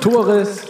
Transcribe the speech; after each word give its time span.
Tores 0.00 0.66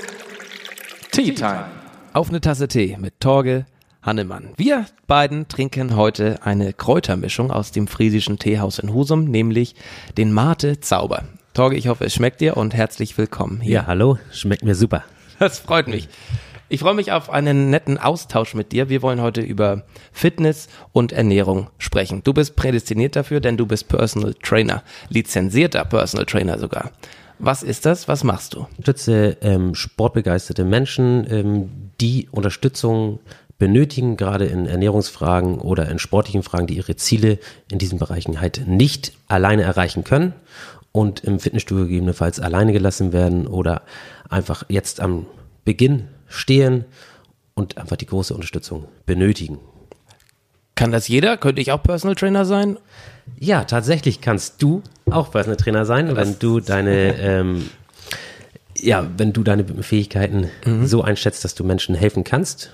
Tea 1.12 1.34
Time. 1.34 1.64
Auf 2.12 2.28
eine 2.28 2.40
Tasse 2.40 2.68
Tee 2.68 2.96
mit 2.98 3.20
Torge 3.20 3.66
Hannemann. 4.02 4.50
Wir 4.56 4.86
beiden 5.06 5.48
trinken 5.48 5.96
heute 5.96 6.40
eine 6.44 6.72
Kräutermischung 6.72 7.50
aus 7.50 7.70
dem 7.70 7.86
friesischen 7.86 8.38
Teehaus 8.38 8.78
in 8.78 8.92
Husum, 8.92 9.24
nämlich 9.24 9.74
den 10.16 10.32
Mate 10.32 10.80
Zauber. 10.80 11.24
Torge, 11.54 11.76
ich 11.76 11.88
hoffe, 11.88 12.04
es 12.04 12.14
schmeckt 12.14 12.40
dir 12.40 12.56
und 12.56 12.74
herzlich 12.74 13.16
willkommen 13.18 13.60
hier. 13.60 13.72
Ja, 13.72 13.86
hallo, 13.86 14.18
schmeckt 14.32 14.64
mir 14.64 14.74
super. 14.74 15.04
Das 15.38 15.58
freut 15.58 15.88
mich. 15.88 16.08
Ich 16.72 16.78
freue 16.78 16.94
mich 16.94 17.10
auf 17.10 17.30
einen 17.30 17.68
netten 17.68 17.98
Austausch 17.98 18.54
mit 18.54 18.70
dir. 18.70 18.88
Wir 18.88 19.02
wollen 19.02 19.20
heute 19.20 19.40
über 19.40 19.82
Fitness 20.12 20.68
und 20.92 21.10
Ernährung 21.10 21.66
sprechen. 21.78 22.22
Du 22.22 22.32
bist 22.32 22.54
prädestiniert 22.54 23.16
dafür, 23.16 23.40
denn 23.40 23.56
du 23.56 23.66
bist 23.66 23.88
Personal 23.88 24.34
Trainer, 24.40 24.84
lizenzierter 25.08 25.84
Personal 25.84 26.26
Trainer 26.26 26.60
sogar. 26.60 26.92
Was 27.40 27.64
ist 27.64 27.86
das? 27.86 28.06
Was 28.06 28.22
machst 28.22 28.54
du? 28.54 28.68
Ich 28.70 28.78
unterstütze 28.78 29.36
ähm, 29.40 29.74
sportbegeisterte 29.74 30.64
Menschen, 30.64 31.26
ähm, 31.28 31.70
die 32.00 32.28
Unterstützung 32.30 33.18
benötigen, 33.58 34.16
gerade 34.16 34.44
in 34.44 34.66
Ernährungsfragen 34.66 35.58
oder 35.58 35.88
in 35.88 35.98
sportlichen 35.98 36.44
Fragen, 36.44 36.68
die 36.68 36.76
ihre 36.76 36.94
Ziele 36.94 37.40
in 37.68 37.78
diesen 37.80 37.98
Bereichen 37.98 38.40
halt 38.40 38.68
nicht 38.68 39.14
alleine 39.26 39.62
erreichen 39.62 40.04
können 40.04 40.34
und 40.92 41.24
im 41.24 41.40
Fitnessstudio 41.40 41.86
gegebenenfalls 41.86 42.38
alleine 42.38 42.72
gelassen 42.72 43.12
werden 43.12 43.48
oder 43.48 43.82
einfach 44.28 44.62
jetzt 44.68 45.00
am 45.00 45.26
Beginn 45.64 46.06
stehen 46.30 46.86
und 47.54 47.76
einfach 47.76 47.96
die 47.96 48.06
große 48.06 48.32
Unterstützung 48.32 48.86
benötigen. 49.04 49.58
Kann 50.74 50.92
das 50.92 51.08
jeder? 51.08 51.36
Könnte 51.36 51.60
ich 51.60 51.72
auch 51.72 51.82
Personal 51.82 52.14
Trainer 52.14 52.46
sein? 52.46 52.78
Ja, 53.38 53.64
tatsächlich 53.64 54.22
kannst 54.22 54.62
du 54.62 54.82
auch 55.10 55.30
Personal 55.30 55.58
Trainer 55.58 55.84
sein, 55.84 56.16
wenn 56.16 56.38
du 56.38 56.60
deine 56.60 57.14
ähm, 57.20 57.68
ja, 58.78 59.06
wenn 59.18 59.34
du 59.34 59.42
deine 59.42 59.64
Fähigkeiten 59.82 60.48
mhm. 60.64 60.86
so 60.86 61.02
einschätzt, 61.02 61.44
dass 61.44 61.54
du 61.54 61.64
Menschen 61.64 61.94
helfen 61.94 62.24
kannst 62.24 62.70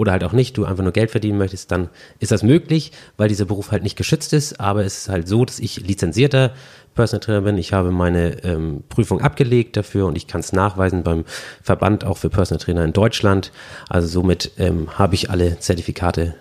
oder 0.00 0.12
halt 0.12 0.24
auch 0.24 0.32
nicht, 0.32 0.56
du 0.56 0.64
einfach 0.64 0.82
nur 0.82 0.94
Geld 0.94 1.10
verdienen 1.10 1.36
möchtest, 1.36 1.70
dann 1.70 1.90
ist 2.20 2.32
das 2.32 2.42
möglich, 2.42 2.90
weil 3.18 3.28
dieser 3.28 3.44
Beruf 3.44 3.70
halt 3.70 3.82
nicht 3.82 3.96
geschützt 3.96 4.32
ist. 4.32 4.58
Aber 4.58 4.82
es 4.82 4.96
ist 4.96 5.08
halt 5.10 5.28
so, 5.28 5.44
dass 5.44 5.58
ich 5.58 5.86
lizenzierter 5.86 6.54
Personal 6.94 7.20
Trainer 7.20 7.42
bin. 7.42 7.58
Ich 7.58 7.74
habe 7.74 7.90
meine 7.90 8.42
ähm, 8.42 8.82
Prüfung 8.88 9.20
abgelegt 9.20 9.76
dafür 9.76 10.06
und 10.06 10.16
ich 10.16 10.26
kann 10.26 10.40
es 10.40 10.54
nachweisen 10.54 11.02
beim 11.02 11.26
Verband 11.60 12.04
auch 12.04 12.16
für 12.16 12.30
Personal 12.30 12.64
Trainer 12.64 12.82
in 12.82 12.94
Deutschland. 12.94 13.52
Also 13.90 14.08
somit 14.08 14.52
ähm, 14.56 14.98
habe 14.98 15.14
ich 15.14 15.28
alle 15.28 15.58
Zertifikate, 15.58 16.34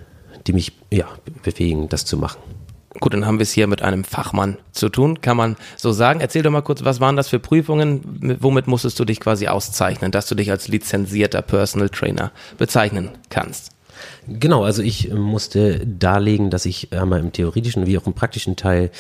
die 0.48 0.54
mich 0.54 0.72
ja, 0.90 1.10
befähigen, 1.44 1.90
das 1.90 2.06
zu 2.06 2.16
machen. 2.16 2.40
Gut, 3.00 3.14
dann 3.14 3.26
haben 3.26 3.38
wir 3.38 3.44
es 3.44 3.52
hier 3.52 3.68
mit 3.68 3.84
einem 3.84 4.04
Fachmann 4.04 4.58
zu 4.72 4.90
tun, 4.90 5.22
kann 5.22 5.38
man 5.38 5.58
so 5.78 5.92
sagen. 5.92 6.22
Erzähl 6.22 6.42
doch 6.42 6.50
mal 6.50 6.62
kurz, 6.62 6.84
was 6.84 7.00
waren 7.00 7.16
das 7.16 7.30
für 7.30 7.40
Prüfungen? 7.40 8.38
Womit 8.40 8.66
musstest 8.68 9.00
du 9.00 9.06
dich 9.06 9.20
quasi 9.20 9.48
auszeichnen, 9.48 10.12
dass 10.12 10.28
du 10.28 10.34
dich 10.34 10.50
als 10.50 10.68
lizenzierter 10.68 11.44
Personal 11.44 11.90
Trainer 11.90 12.31
bezeichnen 12.58 13.12
kannst? 13.30 13.72
Genau, 14.28 14.64
also 14.64 14.81
ich 14.81 15.12
musste 15.14 15.86
darlegen, 15.86 16.50
dass 16.50 16.66
ich 16.66 16.94
einmal 16.94 17.20
im 17.20 17.31
theoretischen 17.31 17.86
wie 17.86 17.98
auch 17.98 18.08
im 18.08 18.14
praktischen 18.14 18.56
Teil 18.56 18.92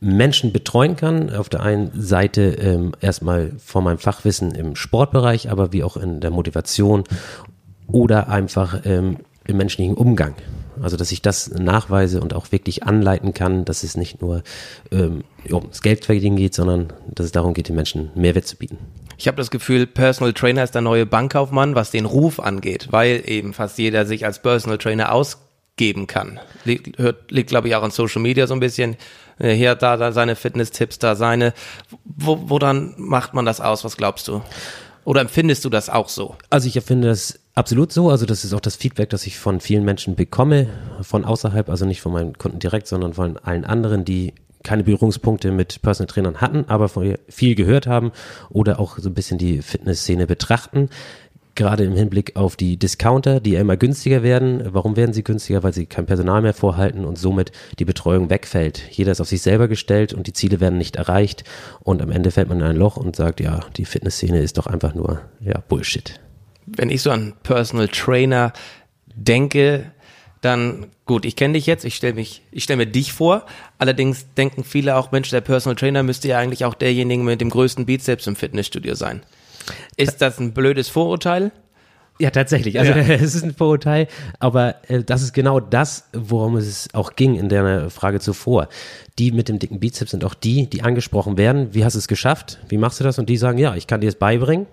Menschen 0.00 0.52
betreuen 0.52 0.96
kann. 0.96 1.30
Auf 1.34 1.48
der 1.48 1.60
einen 1.60 1.90
Seite 1.94 2.56
ähm, 2.60 2.92
erstmal 3.00 3.52
von 3.64 3.84
meinem 3.84 3.98
Fachwissen 3.98 4.52
im 4.52 4.74
Sportbereich, 4.74 5.50
aber 5.50 5.72
wie 5.72 5.84
auch 5.84 5.96
in 5.96 6.20
der 6.20 6.30
Motivation 6.30 7.04
oder 7.86 8.28
einfach 8.28 8.80
ähm, 8.84 9.18
im 9.44 9.56
menschlichen 9.56 9.94
Umgang. 9.94 10.34
Also 10.82 10.96
dass 10.96 11.12
ich 11.12 11.22
das 11.22 11.50
nachweise 11.50 12.20
und 12.20 12.34
auch 12.34 12.52
wirklich 12.52 12.82
anleiten 12.82 13.34
kann, 13.34 13.64
dass 13.64 13.82
es 13.82 13.96
nicht 13.96 14.20
nur 14.20 14.42
ähm, 14.90 15.24
ums 15.50 15.82
Geldverdienen 15.82 16.36
geht, 16.36 16.54
sondern 16.54 16.92
dass 17.08 17.26
es 17.26 17.32
darum 17.32 17.54
geht, 17.54 17.68
den 17.68 17.76
Menschen 17.76 18.10
Mehrwert 18.14 18.46
zu 18.46 18.56
bieten. 18.56 18.78
Ich 19.18 19.28
habe 19.28 19.38
das 19.38 19.50
Gefühl, 19.50 19.86
Personal 19.86 20.32
Trainer 20.34 20.62
ist 20.62 20.74
der 20.74 20.82
neue 20.82 21.06
Bankkaufmann, 21.06 21.74
was 21.74 21.90
den 21.90 22.04
Ruf 22.04 22.38
angeht, 22.38 22.88
weil 22.90 23.22
eben 23.26 23.54
fast 23.54 23.78
jeder 23.78 24.04
sich 24.04 24.26
als 24.26 24.42
Personal 24.42 24.78
Trainer 24.78 25.12
ausgeben 25.12 26.06
kann. 26.06 26.38
Liegt, 26.64 26.98
liegt 27.30 27.48
glaube 27.48 27.68
ich, 27.68 27.74
auch 27.76 27.82
an 27.82 27.90
Social 27.90 28.20
Media 28.20 28.46
so 28.46 28.54
ein 28.54 28.60
bisschen. 28.60 28.96
Äh, 29.38 29.54
hier 29.54 29.70
hat 29.70 29.82
da, 29.82 29.96
da 29.96 30.12
seine 30.12 30.36
Fitness-Tipps, 30.36 30.98
da 30.98 31.16
seine. 31.16 31.54
Wo, 32.04 32.50
wo 32.50 32.58
dann 32.58 32.94
macht 32.98 33.32
man 33.32 33.46
das 33.46 33.60
aus? 33.60 33.84
Was 33.84 33.96
glaubst 33.96 34.28
du? 34.28 34.42
Oder 35.04 35.20
empfindest 35.22 35.64
du 35.64 35.70
das 35.70 35.88
auch 35.88 36.08
so? 36.08 36.36
Also 36.50 36.68
ich 36.68 36.76
empfinde 36.76 37.08
das 37.08 37.38
absolut 37.56 37.92
so. 37.92 38.10
Also 38.10 38.26
das 38.26 38.44
ist 38.44 38.52
auch 38.52 38.60
das 38.60 38.76
Feedback, 38.76 39.10
das 39.10 39.26
ich 39.26 39.38
von 39.38 39.60
vielen 39.60 39.84
Menschen 39.84 40.14
bekomme, 40.14 40.68
von 41.00 41.24
außerhalb, 41.24 41.68
also 41.68 41.84
nicht 41.84 42.00
von 42.00 42.12
meinen 42.12 42.38
Kunden 42.38 42.60
direkt, 42.60 42.86
sondern 42.86 43.14
von 43.14 43.38
allen 43.38 43.64
anderen, 43.64 44.04
die 44.04 44.34
keine 44.62 44.84
Berührungspunkte 44.84 45.52
mit 45.52 45.80
Personal 45.82 46.08
Trainern 46.08 46.40
hatten, 46.40 46.64
aber 46.68 46.88
von 46.88 47.16
viel 47.28 47.54
gehört 47.54 47.86
haben 47.86 48.12
oder 48.50 48.80
auch 48.80 48.98
so 48.98 49.08
ein 49.08 49.14
bisschen 49.14 49.38
die 49.38 49.62
Fitnessszene 49.62 50.26
betrachten. 50.26 50.90
Gerade 51.54 51.84
im 51.84 51.94
Hinblick 51.94 52.36
auf 52.36 52.56
die 52.56 52.76
Discounter, 52.76 53.40
die 53.40 53.54
immer 53.54 53.78
günstiger 53.78 54.22
werden. 54.22 54.62
Warum 54.74 54.96
werden 54.96 55.14
sie 55.14 55.24
günstiger? 55.24 55.62
Weil 55.62 55.72
sie 55.72 55.86
kein 55.86 56.04
Personal 56.04 56.42
mehr 56.42 56.52
vorhalten 56.52 57.06
und 57.06 57.16
somit 57.16 57.50
die 57.78 57.86
Betreuung 57.86 58.28
wegfällt. 58.28 58.82
Jeder 58.90 59.12
ist 59.12 59.22
auf 59.22 59.28
sich 59.28 59.40
selber 59.40 59.66
gestellt 59.66 60.12
und 60.12 60.26
die 60.26 60.34
Ziele 60.34 60.60
werden 60.60 60.76
nicht 60.76 60.96
erreicht. 60.96 61.44
Und 61.80 62.02
am 62.02 62.10
Ende 62.10 62.30
fällt 62.30 62.50
man 62.50 62.58
in 62.60 62.66
ein 62.66 62.76
Loch 62.76 62.98
und 62.98 63.16
sagt, 63.16 63.40
ja, 63.40 63.60
die 63.76 63.86
Fitnessszene 63.86 64.40
ist 64.40 64.58
doch 64.58 64.66
einfach 64.66 64.94
nur, 64.94 65.22
ja, 65.40 65.62
Bullshit. 65.66 66.20
Wenn 66.66 66.90
ich 66.90 67.02
so 67.02 67.10
an 67.10 67.34
Personal 67.42 67.88
Trainer 67.88 68.52
denke, 69.14 69.92
dann 70.40 70.86
gut, 71.06 71.24
ich 71.24 71.36
kenne 71.36 71.54
dich 71.54 71.66
jetzt, 71.66 71.84
ich 71.84 71.96
stelle 71.96 72.14
mich, 72.14 72.42
ich 72.52 72.64
stelle 72.64 72.78
mir 72.78 72.86
dich 72.86 73.12
vor. 73.12 73.46
Allerdings 73.78 74.26
denken 74.34 74.64
viele 74.64 74.96
auch, 74.96 75.12
Mensch, 75.12 75.30
der 75.30 75.40
Personal 75.40 75.76
Trainer 75.76 76.02
müsste 76.02 76.28
ja 76.28 76.38
eigentlich 76.38 76.64
auch 76.64 76.74
derjenige 76.74 77.22
mit 77.22 77.40
dem 77.40 77.50
größten 77.50 77.86
Bizeps 77.86 78.26
im 78.26 78.36
Fitnessstudio 78.36 78.94
sein. 78.94 79.22
Ist 79.96 80.22
das 80.22 80.38
ein 80.38 80.52
blödes 80.52 80.88
Vorurteil? 80.88 81.52
Ja, 82.18 82.30
tatsächlich. 82.30 82.78
Also 82.78 82.92
es 82.92 83.34
ist 83.34 83.44
ein 83.44 83.54
Vorurteil, 83.54 84.08
aber 84.38 84.76
äh, 84.88 85.02
das 85.02 85.22
ist 85.22 85.32
genau 85.32 85.60
das, 85.60 86.08
worum 86.12 86.56
es 86.56 86.88
auch 86.94 87.14
ging 87.14 87.34
in 87.34 87.48
der 87.48 87.90
Frage 87.90 88.20
zuvor. 88.20 88.68
Die 89.18 89.32
mit 89.32 89.48
dem 89.48 89.58
dicken 89.58 89.80
Bizeps 89.80 90.12
sind 90.12 90.24
auch 90.24 90.34
die, 90.34 90.68
die 90.68 90.82
angesprochen 90.82 91.36
werden. 91.36 91.74
Wie 91.74 91.84
hast 91.84 91.94
du 91.94 91.98
es 91.98 92.08
geschafft? 92.08 92.58
Wie 92.68 92.78
machst 92.78 93.00
du 93.00 93.04
das? 93.04 93.18
Und 93.18 93.28
die 93.28 93.36
sagen, 93.36 93.58
ja, 93.58 93.74
ich 93.74 93.86
kann 93.86 94.00
dir 94.00 94.08
es 94.08 94.16
beibringen, 94.16 94.66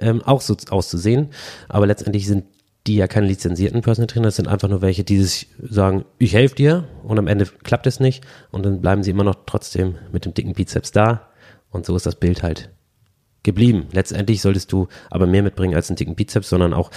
ähm, 0.00 0.22
auch 0.22 0.40
so 0.40 0.56
auszusehen. 0.70 1.28
Aber 1.68 1.86
letztendlich 1.86 2.26
sind 2.26 2.44
die 2.86 2.96
ja 2.96 3.06
keine 3.06 3.26
lizenzierten 3.26 3.82
Personal 3.82 4.06
Trainer, 4.06 4.28
das 4.28 4.36
sind 4.36 4.48
einfach 4.48 4.68
nur 4.68 4.80
welche, 4.82 5.04
die 5.04 5.22
sich 5.22 5.48
sagen, 5.62 6.04
ich 6.18 6.34
helfe 6.34 6.54
dir 6.54 6.88
und 7.02 7.18
am 7.18 7.26
Ende 7.26 7.46
klappt 7.62 7.86
es 7.86 8.00
nicht 8.00 8.24
und 8.50 8.64
dann 8.64 8.80
bleiben 8.80 9.02
sie 9.02 9.10
immer 9.10 9.24
noch 9.24 9.36
trotzdem 9.46 9.96
mit 10.12 10.24
dem 10.24 10.34
dicken 10.34 10.54
Bizeps 10.54 10.90
da 10.90 11.28
und 11.70 11.84
so 11.84 11.94
ist 11.94 12.06
das 12.06 12.14
Bild 12.14 12.42
halt 12.42 12.70
geblieben. 13.42 13.86
Letztendlich 13.92 14.40
solltest 14.40 14.72
du 14.72 14.88
aber 15.10 15.26
mehr 15.26 15.42
mitbringen 15.42 15.74
als 15.74 15.90
einen 15.90 15.96
dicken 15.96 16.14
Bizeps, 16.14 16.48
sondern 16.48 16.72
auch 16.72 16.90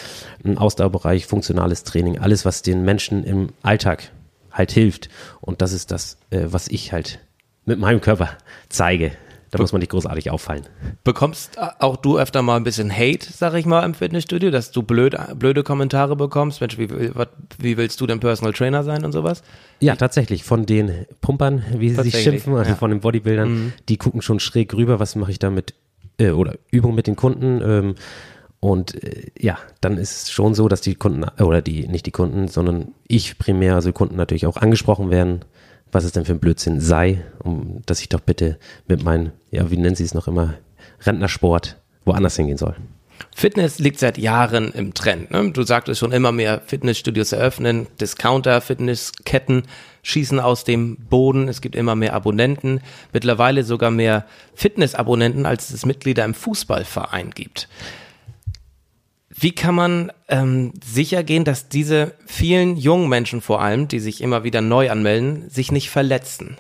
einen 0.44 0.58
Ausdauerbereich, 0.58 1.25
funktionales 1.25 1.84
Training, 1.84 2.18
alles, 2.20 2.46
was 2.46 2.62
den 2.62 2.84
Menschen 2.84 3.24
im 3.24 3.50
Alltag 3.62 4.12
halt 4.52 4.72
hilft 4.72 5.09
und 5.41 5.62
das 5.62 5.74
ist 5.74 5.91
das, 5.91 6.18
äh, 6.30 6.46
was 6.46 6.70
ich 6.70 6.94
halt 6.94 7.20
mit 7.66 7.80
meinem 7.80 8.02
Körper 8.02 8.30
zeige. 8.70 9.12
Da 9.53 9.62
muss 9.62 9.72
man 9.72 9.81
nicht 9.81 9.91
großartig 9.91 10.31
auffallen. 10.31 10.64
Bekommst 11.03 11.59
auch 11.80 11.96
du 11.96 12.18
öfter 12.18 12.41
mal 12.41 12.56
ein 12.56 12.64
bisschen 12.64 12.91
Hate, 12.91 13.28
sag 13.31 13.53
ich 13.53 13.68
mal, 13.68 13.86
im 13.86 13.94
Fitnessstudio, 13.94 14.50
dass 14.50 14.72
du 14.72 14.81
blöd, 14.81 15.16
blöde 15.38 15.62
Kommentare 15.62 16.16
bekommst? 16.16 16.59
Mensch, 16.59 16.80
wie, 16.80 16.90
wie 16.90 17.78
willst 17.78 18.02
du 18.02 18.08
denn 18.08 18.19
Personal 18.19 18.53
Trainer 18.53 18.84
sein 18.84 19.06
und 19.06 19.12
sowas? 19.12 19.44
Ja, 19.80 19.96
tatsächlich. 19.96 20.44
Von 20.44 20.66
den 20.66 21.06
Pumpern, 21.22 21.64
wie 21.78 21.91
sie 21.91 22.02
sich 22.02 22.18
schimpfen, 22.18 22.56
also 22.56 22.72
ja. 22.72 22.75
von 22.75 22.90
den 22.90 23.02
Bodybuildern, 23.02 23.50
mhm. 23.50 23.74
die 23.90 23.97
gucken 23.97 24.24
schon 24.24 24.40
schräg 24.40 24.74
rüber, 24.74 25.00
was 25.00 25.16
mache 25.16 25.30
ich 25.30 25.38
da 25.38 25.52
mit, 25.52 25.75
äh, 26.18 26.31
oder 26.31 26.56
Übung 26.72 26.96
mit 26.96 27.06
den 27.06 27.16
Kunden. 27.16 27.62
Ähm, 27.64 27.96
und 28.59 29.03
äh, 29.03 29.28
ja, 29.38 29.59
dann 29.81 29.97
ist 29.97 30.24
es 30.24 30.31
schon 30.31 30.56
so, 30.56 30.68
dass 30.68 30.81
die 30.81 30.96
Kunden, 30.96 31.25
oder 31.40 31.62
die, 31.62 31.88
nicht 31.88 32.08
die 32.08 32.12
Kunden, 32.12 32.47
sondern 32.47 32.96
ich 33.08 33.38
primär, 33.38 33.75
also 33.75 33.94
Kunden 33.94 34.16
natürlich 34.16 34.47
auch 34.47 34.58
angesprochen 34.58 35.12
werden 35.12 35.46
was 35.94 36.04
es 36.04 36.12
denn 36.12 36.26
für 36.26 36.34
ein 36.34 36.40
Blödsinn 36.40 36.81
sei, 36.81 37.24
um, 37.40 37.81
dass 37.86 38.02
ich 38.02 38.09
doch 38.09 38.20
bitte 38.20 38.58
mit 38.88 39.04
meinem, 39.04 39.31
ja, 39.52 39.70
wie 39.72 39.78
nennen 39.78 39.96
Sie 39.96 40.03
es 40.03 40.14
noch 40.14 40.28
immer, 40.28 40.56
Rentnersport 41.02 41.78
woanders 42.06 42.35
hingehen 42.35 42.58
soll. 42.58 42.76
Fitness 43.35 43.79
liegt 43.79 44.00
seit 44.00 44.17
Jahren 44.17 44.72
im 44.73 44.94
Trend. 44.94 45.32
Ne? 45.32 45.52
Du 45.52 45.64
sagtest 45.64 46.00
schon 46.00 46.12
immer 46.12 46.32
mehr 46.32 46.62
Fitnessstudios 46.66 47.32
eröffnen, 47.32 47.88
Discounter, 48.00 48.59
Fitnessketten 48.62 49.64
schießen 50.02 50.40
aus 50.40 50.64
dem 50.64 50.97
Boden. 50.97 51.47
Es 51.47 51.62
gibt 51.62 51.76
immer 51.76 51.96
mehr 51.96 52.14
Abonnenten, 52.14 52.82
mittlerweile 53.14 53.64
sogar 53.64 53.91
mehr 53.91 54.26
Fitnessabonnenten, 54.53 55.46
als 55.46 55.72
es 55.72 55.85
Mitglieder 55.85 56.26
im 56.26 56.34
Fußballverein 56.34 57.32
gibt. 57.32 57.70
Wie 59.35 59.53
kann 59.53 59.76
man 59.76 60.12
ähm, 60.30 60.74
sicher 60.84 61.24
gehen, 61.24 61.44
dass 61.44 61.70
diese 61.70 62.14
vielen 62.26 62.78
jungen 62.78 63.09
Menschen 63.09 63.41
vor 63.41 63.62
allem, 63.62 63.88
die 63.88 64.00
sich 64.00 64.22
immer 64.22 64.44
wieder 64.44 64.62
neu 64.62 64.91
anmelden, 64.91 65.50
sich 65.50 65.72
nicht 65.72 65.90
verletzen? 65.90 66.58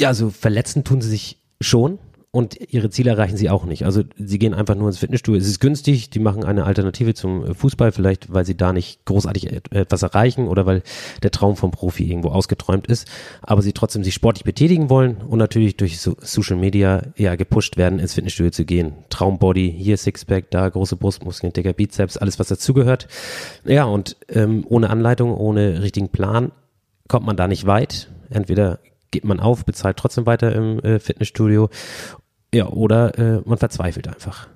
Ja, 0.00 0.08
also 0.08 0.30
verletzen 0.30 0.84
tun 0.84 1.02
sie 1.02 1.10
sich 1.10 1.38
schon. 1.60 1.98
Und 2.34 2.56
ihre 2.72 2.88
Ziele 2.88 3.10
erreichen 3.10 3.36
sie 3.36 3.50
auch 3.50 3.66
nicht. 3.66 3.84
Also 3.84 4.04
sie 4.16 4.38
gehen 4.38 4.54
einfach 4.54 4.74
nur 4.74 4.88
ins 4.88 4.96
Fitnessstudio. 4.96 5.38
Es 5.38 5.46
ist 5.46 5.60
günstig, 5.60 6.08
die 6.08 6.18
machen 6.18 6.44
eine 6.44 6.64
Alternative 6.64 7.12
zum 7.12 7.44
äh, 7.44 7.54
Fußball, 7.54 7.92
vielleicht 7.92 8.32
weil 8.32 8.46
sie 8.46 8.56
da 8.56 8.72
nicht 8.72 9.04
großartig 9.04 9.52
etwas 9.70 10.02
erreichen 10.02 10.48
oder 10.48 10.64
weil 10.64 10.82
der 11.22 11.30
Traum 11.30 11.56
vom 11.56 11.72
Profi 11.72 12.08
irgendwo 12.08 12.30
ausgeträumt 12.30 12.86
ist, 12.86 13.06
aber 13.42 13.60
sie 13.60 13.74
trotzdem 13.74 14.02
sich 14.02 14.14
sportlich 14.14 14.44
betätigen 14.44 14.88
wollen 14.88 15.18
und 15.18 15.38
natürlich 15.38 15.76
durch 15.76 16.00
so 16.00 16.16
Social 16.20 16.56
Media 16.56 17.02
eher 17.16 17.36
gepusht 17.36 17.76
werden, 17.76 17.98
ins 17.98 18.14
Fitnessstudio 18.14 18.50
zu 18.50 18.64
gehen. 18.64 18.94
Traumbody, 19.10 19.70
hier 19.70 19.98
Sixpack, 19.98 20.50
da 20.50 20.70
große 20.70 20.96
Brustmuskeln, 20.96 21.52
dicker 21.52 21.74
Bizeps, 21.74 22.16
alles 22.16 22.38
was 22.38 22.48
dazugehört. 22.48 23.08
Ja, 23.66 23.84
und 23.84 24.16
ähm, 24.30 24.64
ohne 24.66 24.88
Anleitung, 24.88 25.36
ohne 25.36 25.82
richtigen 25.82 26.08
Plan 26.08 26.50
kommt 27.08 27.26
man 27.26 27.36
da 27.36 27.46
nicht 27.46 27.66
weit. 27.66 28.10
Entweder 28.30 28.78
geht 29.12 29.24
man 29.24 29.38
auf, 29.38 29.64
bezahlt 29.64 29.96
trotzdem 29.98 30.26
weiter 30.26 30.52
im 30.52 30.80
äh, 30.80 30.98
Fitnessstudio 30.98 31.68
ja, 32.54 32.66
oder 32.66 33.18
äh, 33.18 33.42
man 33.44 33.58
verzweifelt 33.58 34.08
einfach. 34.08 34.48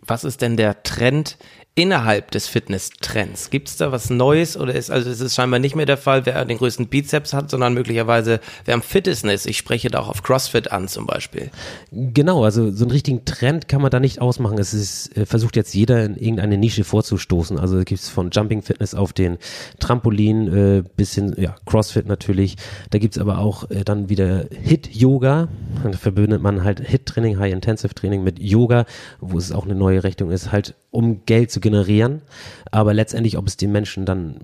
Was 0.00 0.24
ist 0.24 0.42
denn 0.42 0.56
der 0.56 0.82
Trend 0.82 1.38
innerhalb 1.74 2.30
des 2.30 2.46
Fitness-Trends? 2.48 3.50
Gibt 3.50 3.68
es 3.68 3.76
da 3.76 3.92
was 3.92 4.10
Neues 4.10 4.56
oder 4.56 4.74
ist, 4.74 4.90
also 4.90 5.08
es 5.08 5.20
ist 5.20 5.34
scheinbar 5.34 5.58
nicht 5.58 5.74
mehr 5.74 5.86
der 5.86 5.96
Fall, 5.96 6.26
wer 6.26 6.44
den 6.44 6.58
größten 6.58 6.88
Bizeps 6.88 7.32
hat, 7.32 7.50
sondern 7.50 7.72
möglicherweise 7.72 8.40
wer 8.64 8.74
am 8.74 8.82
fittesten 8.82 9.30
ist. 9.30 9.46
Ich 9.46 9.56
spreche 9.56 9.88
da 9.88 10.00
auch 10.00 10.08
auf 10.08 10.22
CrossFit 10.22 10.70
an 10.70 10.88
zum 10.88 11.06
Beispiel. 11.06 11.50
Genau, 11.90 12.44
also 12.44 12.70
so 12.70 12.84
einen 12.84 12.90
richtigen 12.90 13.24
Trend 13.24 13.68
kann 13.68 13.80
man 13.80 13.90
da 13.90 14.00
nicht 14.00 14.20
ausmachen. 14.20 14.58
Es 14.58 14.74
ist, 14.74 15.16
äh, 15.16 15.24
versucht 15.24 15.56
jetzt 15.56 15.74
jeder 15.74 16.04
in 16.04 16.16
irgendeine 16.16 16.58
Nische 16.58 16.84
vorzustoßen. 16.84 17.58
Also 17.58 17.78
gibt 17.78 18.00
es 18.00 18.08
von 18.10 18.30
Jumping 18.30 18.62
Fitness 18.62 18.94
auf 18.94 19.12
den 19.12 19.38
Trampolin 19.80 20.48
äh, 20.52 20.82
bis 20.96 21.14
hin, 21.14 21.34
ja, 21.38 21.54
CrossFit 21.64 22.06
natürlich. 22.06 22.56
Da 22.90 22.98
gibt 22.98 23.16
es 23.16 23.20
aber 23.20 23.38
auch 23.38 23.70
äh, 23.70 23.82
dann 23.84 24.10
wieder 24.10 24.44
Hit-Yoga. 24.50 25.48
Da 25.84 25.92
verbindet 25.92 26.42
man 26.42 26.64
halt 26.64 26.80
Hit-Training, 26.80 27.38
High-Intensive-Training 27.38 28.22
mit 28.22 28.38
Yoga, 28.38 28.84
wo 29.20 29.38
es 29.38 29.52
auch 29.52 29.64
eine 29.64 29.74
neue 29.74 30.04
Richtung 30.04 30.30
ist, 30.30 30.52
halt 30.52 30.74
um 30.92 31.26
Geld 31.26 31.50
zu 31.50 31.58
generieren. 31.58 32.22
Aber 32.70 32.94
letztendlich, 32.94 33.36
ob 33.36 33.48
es 33.48 33.56
den 33.56 33.72
Menschen 33.72 34.06
dann 34.06 34.36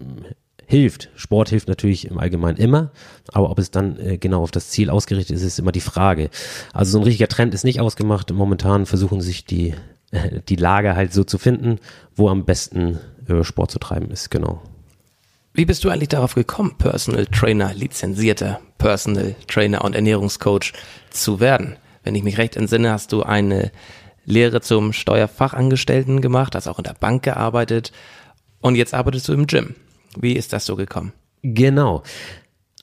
hilft. 0.66 1.08
Sport 1.14 1.48
hilft 1.48 1.68
natürlich 1.68 2.06
im 2.06 2.18
Allgemeinen 2.18 2.58
immer, 2.58 2.90
aber 3.32 3.50
ob 3.50 3.58
es 3.58 3.70
dann 3.70 3.98
äh, 3.98 4.18
genau 4.18 4.42
auf 4.42 4.50
das 4.50 4.68
Ziel 4.68 4.90
ausgerichtet 4.90 5.36
ist, 5.36 5.42
ist 5.42 5.58
immer 5.58 5.72
die 5.72 5.80
Frage. 5.80 6.28
Also 6.74 6.92
so 6.92 6.98
ein 6.98 7.04
richtiger 7.04 7.28
Trend 7.28 7.54
ist 7.54 7.64
nicht 7.64 7.80
ausgemacht. 7.80 8.30
Momentan 8.32 8.84
versuchen 8.84 9.22
sich 9.22 9.46
die, 9.46 9.74
äh, 10.10 10.40
die 10.48 10.56
Lage 10.56 10.94
halt 10.94 11.12
so 11.12 11.24
zu 11.24 11.38
finden, 11.38 11.78
wo 12.14 12.28
am 12.28 12.44
besten 12.44 12.98
äh, 13.28 13.44
Sport 13.44 13.70
zu 13.70 13.78
treiben 13.78 14.10
ist, 14.10 14.30
genau. 14.30 14.60
Wie 15.54 15.64
bist 15.64 15.82
du 15.84 15.88
eigentlich 15.88 16.10
darauf 16.10 16.34
gekommen, 16.34 16.74
Personal 16.76 17.26
Trainer, 17.26 17.72
lizenzierter 17.74 18.60
Personal 18.76 19.34
Trainer 19.48 19.82
und 19.84 19.94
Ernährungscoach 19.94 20.74
zu 21.10 21.40
werden? 21.40 21.76
Wenn 22.04 22.14
ich 22.14 22.22
mich 22.22 22.38
recht 22.38 22.56
entsinne, 22.56 22.92
hast 22.92 23.12
du 23.12 23.22
eine 23.22 23.72
Lehre 24.28 24.60
zum 24.60 24.92
Steuerfachangestellten 24.92 26.20
gemacht, 26.20 26.54
hast 26.54 26.68
auch 26.68 26.78
in 26.78 26.84
der 26.84 26.94
Bank 26.94 27.22
gearbeitet 27.22 27.92
und 28.60 28.74
jetzt 28.74 28.94
arbeitest 28.94 29.28
du 29.28 29.32
im 29.32 29.46
Gym. 29.46 29.74
Wie 30.18 30.34
ist 30.34 30.52
das 30.52 30.66
so 30.66 30.76
gekommen? 30.76 31.12
Genau. 31.42 32.02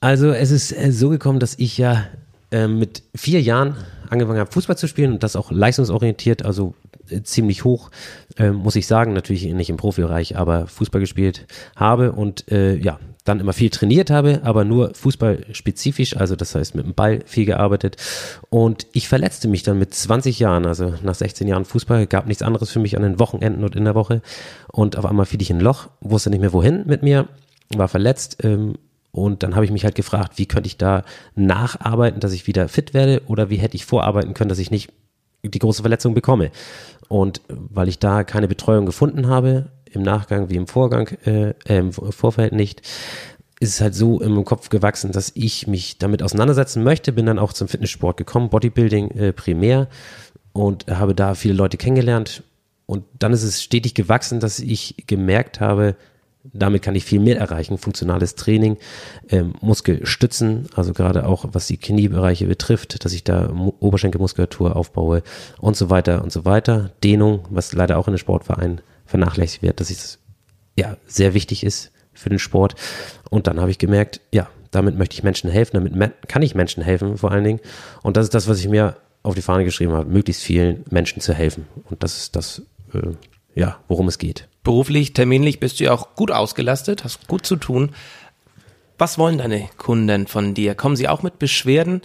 Also 0.01 0.31
es 0.31 0.51
ist 0.51 0.71
äh, 0.71 0.92
so 0.92 1.09
gekommen, 1.09 1.39
dass 1.39 1.57
ich 1.57 1.77
ja 1.77 2.06
äh, 2.51 2.68
mit 2.68 3.03
vier 3.15 3.42
Jahren 3.42 3.75
angefangen 4.09 4.39
habe, 4.39 4.51
Fußball 4.51 4.77
zu 4.77 4.88
spielen 4.88 5.13
und 5.13 5.24
das 5.24 5.36
auch 5.36 5.51
leistungsorientiert, 5.51 6.45
also 6.45 6.75
ziemlich 7.24 7.63
hoch, 7.63 7.92
äh, 8.38 8.52
muss 8.52 8.75
ich 8.75 8.88
sagen, 8.88 9.13
natürlich 9.13 9.46
nicht 9.46 9.69
im 9.69 9.78
Profibereich, 9.78 10.38
aber 10.38 10.68
Fußball 10.68 11.02
gespielt 11.02 11.46
habe 11.75 12.12
und 12.12 12.52
äh, 12.52 12.75
ja, 12.75 13.00
dann 13.25 13.40
immer 13.40 13.54
viel 13.54 13.72
trainiert 13.72 14.12
habe, 14.12 14.42
aber 14.44 14.63
nur 14.63 14.94
fußballspezifisch, 14.94 16.16
also 16.16 16.36
das 16.36 16.54
heißt 16.54 16.75
mit 16.75 16.86
dem 16.86 16.94
Ball 16.94 17.22
viel 17.25 17.46
gearbeitet. 17.46 17.98
Und 18.50 18.86
ich 18.94 19.07
verletzte 19.07 19.48
mich 19.48 19.63
dann 19.63 19.80
mit 19.80 19.94
20 19.94 20.40
Jahren, 20.40 20.66
also 20.66 20.94
nach 21.04 21.16
16 21.16 21.48
Jahren 21.48 21.66
Fußball, 21.66 22.06
gab 22.06 22.28
nichts 22.28 22.44
anderes 22.44 22.69
für 22.69 22.80
mich 22.80 22.96
an 22.96 23.04
den 23.04 23.19
Wochenenden 23.19 23.63
und 23.63 23.75
in 23.75 23.84
der 23.84 23.96
Woche. 23.96 24.22
Und 24.72 24.96
auf 24.96 25.06
einmal 25.06 25.25
fiel 25.25 25.42
ich 25.42 25.50
in 25.50 25.57
ein 25.57 25.63
Loch, 25.63 25.90
wusste 26.02 26.30
nicht 26.30 26.40
mehr 26.40 26.54
wohin 26.54 26.84
mit 26.86 27.02
mir, 27.02 27.28
war 27.75 27.88
verletzt. 27.88 28.44
Ähm, 28.44 28.75
und 29.12 29.42
dann 29.42 29.56
habe 29.56 29.66
ich 29.66 29.72
mich 29.72 29.86
halt 29.86 29.96
gefragt, 29.96 30.34
wie 30.36 30.46
könnte 30.46 30.68
ich 30.68 30.78
da 30.78 31.04
nacharbeiten, 31.36 32.19
dass 32.19 32.34
ich 32.34 32.48
wieder 32.48 32.68
fit 32.68 32.94
werde 32.94 33.22
oder 33.28 33.50
wie 33.50 33.56
hätte 33.56 33.75
ich 33.75 33.86
vorarbeiten 33.86 34.34
können, 34.34 34.50
dass 34.50 34.60
ich 34.60 34.72
nicht 34.72 34.92
die 35.50 35.59
große 35.59 35.81
Verletzung 35.81 36.13
bekomme. 36.13 36.51
Und 37.07 37.42
weil 37.47 37.88
ich 37.88 38.00
da 38.00 38.24
keine 38.24 38.47
Betreuung 38.47 38.86
gefunden 38.86 39.27
habe, 39.27 39.68
im 39.92 40.01
Nachgang 40.01 40.50
wie 40.50 40.56
im 40.56 40.68
Vorgang, 40.68 41.07
äh, 41.25 41.53
äh, 41.68 41.77
im 41.77 41.92
Vorfeld 41.92 42.53
nicht, 42.53 42.81
ist 43.59 43.75
es 43.75 43.81
halt 43.81 43.95
so 43.95 44.19
im 44.19 44.44
Kopf 44.44 44.69
gewachsen, 44.69 45.12
dass 45.12 45.31
ich 45.33 45.68
mich 45.68 45.97
damit 45.97 46.21
auseinandersetzen 46.21 46.83
möchte. 46.83 47.13
Bin 47.13 47.25
dann 47.25 47.39
auch 47.39 47.53
zum 47.53 47.68
Fitnesssport 47.68 48.18
gekommen, 48.18 48.50
Bodybuilding 48.50 49.12
äh, 49.12 49.33
primär 49.33 49.88
und 50.51 50.88
habe 50.88 51.15
da 51.15 51.36
viele 51.36 51.53
Leute 51.53 51.77
kennengelernt. 51.77 52.44
Und 52.86 53.06
dann 53.18 53.33
ist 53.33 53.44
es 53.44 53.63
stetig 53.63 53.94
gewachsen, 53.94 54.39
dass 54.39 54.59
ich 54.59 55.06
gemerkt 55.07 55.59
habe, 55.59 55.95
damit 56.53 56.81
kann 56.81 56.95
ich 56.95 57.06
viel 57.06 57.19
mehr 57.19 57.38
erreichen. 57.38 57.77
Funktionales 57.77 58.36
Training, 58.36 58.77
ähm, 59.30 59.53
Muskelstützen, 59.62 60.68
also 60.75 60.94
gerade 60.94 61.25
auch 61.25 61.45
was 61.51 61.68
die 61.68 61.77
Kniebereiche 61.77 62.47
betrifft, 62.47 63.03
dass 63.03 63.13
ich 63.13 63.24
da 63.24 63.50
Oberschenkelmuskulatur 63.80 64.75
aufbaue 64.75 65.24
und 65.59 65.75
so 65.75 65.89
weiter 65.89 66.24
und 66.24 66.31
so 66.31 66.45
weiter. 66.45 66.92
Dehnung, 67.03 67.45
was 67.50 67.74
leider 67.74 67.97
auch 67.97 68.07
in 68.07 68.13
den 68.13 68.19
Sportvereinen 68.19 68.81
vernachlässigt 69.06 69.62
wird, 69.62 69.80
dass 69.80 69.89
es 69.89 70.19
ja 70.77 70.97
sehr 71.06 71.33
wichtig 71.33 71.63
ist 71.63 71.92
für 72.13 72.30
den 72.30 72.39
Sport. 72.39 72.75
Und 73.30 73.47
dann 73.47 73.59
habe 73.59 73.71
ich 73.71 73.77
gemerkt, 73.77 74.21
ja, 74.31 74.50
damit 74.71 74.97
möchte 74.97 75.13
ich 75.13 75.24
Menschen 75.24 75.50
helfen, 75.50 75.75
damit 75.75 76.27
kann 76.27 76.42
ich 76.42 76.56
Menschen 76.56 76.83
helfen 76.83 77.18
vor 77.18 77.31
allen 77.31 77.44
Dingen. 77.44 77.59
Und 78.01 78.18
das 78.18 78.25
ist 78.25 78.33
das, 78.33 78.47
was 78.47 78.59
ich 78.59 78.68
mir 78.68 78.97
auf 79.24 79.36
die 79.36 79.42
Fahne 79.42 79.63
geschrieben 79.63 79.94
habe, 79.94 80.09
möglichst 80.09 80.44
vielen 80.44 80.83
Menschen 80.89 81.21
zu 81.21 81.33
helfen. 81.33 81.68
Und 81.89 82.03
das 82.03 82.18
ist 82.18 82.36
das, 82.36 82.62
äh, 82.94 83.13
ja, 83.56 83.78
worum 83.88 84.07
es 84.07 84.18
geht. 84.18 84.48
Beruflich, 84.63 85.13
terminlich 85.13 85.60
bist 85.60 85.80
du 85.80 85.86
ja 85.86 85.94
auch 85.94 86.16
gut 86.16 86.31
ausgelastet, 86.31 87.04
hast 87.04 87.28
gut 87.28 87.46
zu 87.46 87.56
tun. 87.56 87.92
Was 88.98 89.18
wollen 89.18 89.38
deine 89.38 89.69
Kunden 89.78 90.28
von 90.28 90.54
dir? 90.54 90.74
Kommen 90.75 90.96
sie 90.96 91.07
auch 91.07 91.22
mit 91.22 91.38
Beschwerden 91.38 92.02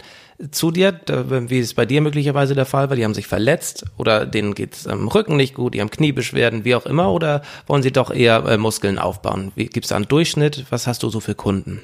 zu 0.51 0.71
dir, 0.71 0.99
wie 1.47 1.59
es 1.59 1.73
bei 1.73 1.85
dir 1.85 2.01
möglicherweise 2.01 2.55
der 2.55 2.65
Fall 2.65 2.89
war? 2.89 2.97
Die 2.97 3.05
haben 3.05 3.13
sich 3.13 3.27
verletzt 3.27 3.85
oder 3.97 4.25
denen 4.25 4.55
geht 4.55 4.73
es 4.73 4.87
am 4.87 5.07
Rücken 5.07 5.37
nicht 5.37 5.53
gut, 5.53 5.73
die 5.73 5.81
haben 5.81 5.89
Kniebeschwerden, 5.89 6.65
wie 6.65 6.75
auch 6.75 6.85
immer, 6.85 7.13
oder 7.13 7.43
wollen 7.67 7.83
sie 7.83 7.91
doch 7.91 8.11
eher 8.11 8.43
äh, 8.45 8.57
Muskeln 8.57 8.97
aufbauen? 8.97 9.51
Gibt 9.55 9.85
es 9.85 9.89
da 9.89 9.95
einen 9.95 10.07
Durchschnitt? 10.07 10.65
Was 10.69 10.87
hast 10.87 11.03
du 11.03 11.09
so 11.09 11.19
für 11.19 11.35
Kunden? 11.35 11.81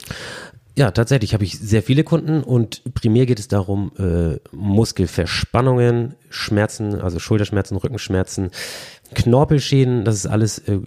Ja, 0.77 0.91
tatsächlich 0.91 1.33
habe 1.33 1.43
ich 1.43 1.57
sehr 1.57 1.81
viele 1.81 2.03
Kunden 2.03 2.43
und 2.43 2.83
primär 2.93 3.25
geht 3.25 3.39
es 3.39 3.47
darum, 3.47 3.91
äh, 3.97 4.37
Muskelverspannungen, 4.51 6.13
Schmerzen, 6.29 7.01
also 7.01 7.17
Schulterschmerzen, 7.17 7.77
Rückenschmerzen, 7.77 8.51
Knorpelschäden, 9.13 10.03
das 10.03 10.15
ist 10.15 10.27
alles 10.27 10.59
äh, 10.59 10.79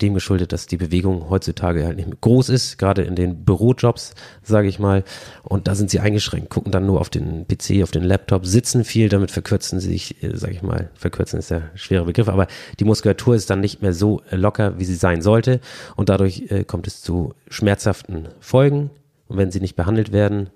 dem 0.00 0.14
geschuldet, 0.14 0.52
dass 0.52 0.66
die 0.66 0.76
Bewegung 0.76 1.30
heutzutage 1.30 1.84
halt 1.84 1.96
nicht 1.96 2.08
mehr 2.08 2.18
groß 2.20 2.48
ist, 2.48 2.78
gerade 2.78 3.02
in 3.02 3.14
den 3.14 3.44
Bürojobs, 3.44 4.14
sage 4.42 4.68
ich 4.68 4.78
mal. 4.78 5.04
Und 5.42 5.68
da 5.68 5.74
sind 5.74 5.90
sie 5.90 6.00
eingeschränkt, 6.00 6.50
gucken 6.50 6.72
dann 6.72 6.86
nur 6.86 7.00
auf 7.00 7.10
den 7.10 7.46
PC, 7.46 7.82
auf 7.82 7.90
den 7.90 8.02
Laptop, 8.02 8.46
sitzen 8.46 8.84
viel, 8.84 9.08
damit 9.08 9.30
verkürzen 9.30 9.80
sie 9.80 9.90
sich, 9.90 10.22
äh, 10.22 10.36
sage 10.36 10.54
ich 10.54 10.62
mal, 10.62 10.90
verkürzen 10.94 11.38
ist 11.38 11.50
der 11.50 11.70
schwere 11.74 12.04
Begriff, 12.04 12.28
aber 12.28 12.46
die 12.80 12.84
Muskulatur 12.84 13.34
ist 13.34 13.50
dann 13.50 13.60
nicht 13.60 13.82
mehr 13.82 13.92
so 13.92 14.20
äh, 14.30 14.36
locker, 14.36 14.78
wie 14.78 14.84
sie 14.84 14.94
sein 14.94 15.22
sollte. 15.22 15.60
Und 15.96 16.08
dadurch 16.08 16.50
äh, 16.50 16.64
kommt 16.64 16.86
es 16.86 17.02
zu 17.02 17.34
schmerzhaften 17.48 18.28
Folgen. 18.40 18.90
Und 19.28 19.38
wenn 19.38 19.50
sie 19.50 19.60
nicht 19.60 19.76
behandelt 19.76 20.12
werden, 20.12 20.50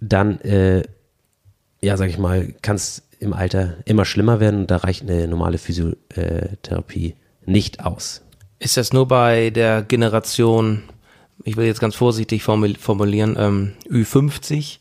dann, 0.00 0.40
äh, 0.40 0.82
ja, 1.82 1.96
sage 1.96 2.10
ich 2.10 2.18
mal, 2.18 2.52
kann 2.62 2.76
es 2.76 3.02
im 3.18 3.32
Alter 3.32 3.76
immer 3.84 4.04
schlimmer 4.04 4.40
werden 4.40 4.60
und 4.60 4.70
da 4.70 4.78
reicht 4.78 5.02
eine 5.02 5.28
normale 5.28 5.58
Physiotherapie 5.58 7.14
nicht 7.44 7.84
aus. 7.84 8.22
Ist 8.58 8.76
das 8.76 8.92
nur 8.92 9.08
bei 9.08 9.50
der 9.50 9.82
Generation, 9.82 10.82
ich 11.44 11.56
will 11.56 11.66
jetzt 11.66 11.80
ganz 11.80 11.94
vorsichtig 11.94 12.42
formulieren, 12.42 13.36
ähm, 13.38 13.72
Ü50 13.88 14.78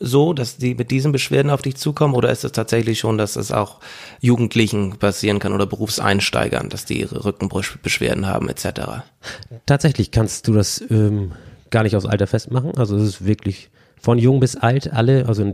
so, 0.00 0.32
dass 0.32 0.56
die 0.56 0.74
mit 0.74 0.90
diesen 0.90 1.12
Beschwerden 1.12 1.50
auf 1.50 1.62
dich 1.62 1.76
zukommen 1.76 2.14
oder 2.14 2.30
ist 2.30 2.44
es 2.44 2.52
tatsächlich 2.52 2.98
schon, 2.98 3.16
dass 3.16 3.36
es 3.36 3.52
auch 3.52 3.80
Jugendlichen 4.20 4.98
passieren 4.98 5.38
kann 5.38 5.52
oder 5.52 5.66
Berufseinsteigern, 5.66 6.68
dass 6.68 6.84
die 6.84 7.00
ihre 7.00 7.24
Rückenbeschwerden 7.24 8.26
haben 8.26 8.48
etc.? 8.48 9.02
Tatsächlich 9.66 10.10
kannst 10.10 10.48
du 10.48 10.52
das 10.52 10.82
ähm, 10.90 11.32
gar 11.70 11.84
nicht 11.84 11.96
aufs 11.96 12.06
Alter 12.06 12.26
festmachen. 12.26 12.76
Also 12.76 12.96
es 12.96 13.02
ist 13.04 13.26
wirklich 13.26 13.70
von 14.00 14.18
jung 14.18 14.40
bis 14.40 14.56
alt 14.56 14.92
alle, 14.92 15.26
also 15.26 15.52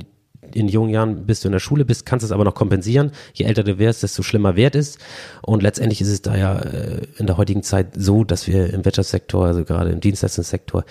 in 0.54 0.69
jungen 0.69 0.90
Jahren 0.90 1.26
bist 1.26 1.45
du 1.45 1.49
in 1.49 1.52
der 1.52 1.59
Schule 1.59 1.85
bist, 1.85 2.07
kannst 2.07 2.25
es 2.25 2.33
aber 2.33 2.45
noch 2.45 2.54
kompensieren. 2.54 3.12
Je 3.35 3.45
älter 3.45 3.62
du 3.62 3.78
wirst, 3.78 4.02
desto 4.02 4.23
schlimmer 4.23 4.57
Wert 4.57 4.75
ist. 4.75 4.99
Und 5.42 5.62
letztendlich 5.62 6.00
ist 6.00 6.09
es 6.09 6.23
da 6.23 6.37
ja 6.37 6.59
äh, 6.59 7.07
in 7.19 7.26
der 7.26 7.37
heutigen 7.37 7.62
Zeit 7.62 7.88
so, 7.97 8.25
dass 8.25 8.47
wir 8.47 8.73
im 8.73 8.85
Wirtschaftssektor, 8.85 9.47
also 9.47 9.64
gerade 9.64 9.90
im 9.90 10.00
Dienstleistungssektor, 10.00 10.85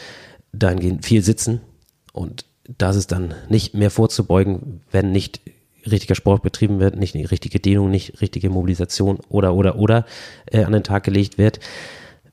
dahingehend 0.51 1.05
viel 1.05 1.23
sitzen. 1.23 1.61
Und 2.13 2.45
da 2.77 2.91
ist 2.91 3.11
dann 3.11 3.33
nicht 3.49 3.73
mehr 3.73 3.91
vorzubeugen, 3.91 4.81
wenn 4.91 5.11
nicht 5.11 5.41
richtiger 5.89 6.15
Sport 6.15 6.43
betrieben 6.43 6.79
wird, 6.79 6.97
nicht 6.97 7.13
die 7.13 7.23
richtige 7.23 7.59
Dehnung, 7.59 7.89
nicht 7.89 8.21
richtige 8.21 8.49
Mobilisation 8.49 9.19
oder, 9.29 9.53
oder, 9.53 9.77
oder 9.77 10.05
äh, 10.51 10.63
an 10.63 10.73
den 10.73 10.83
Tag 10.83 11.03
gelegt 11.03 11.37
wird, 11.37 11.59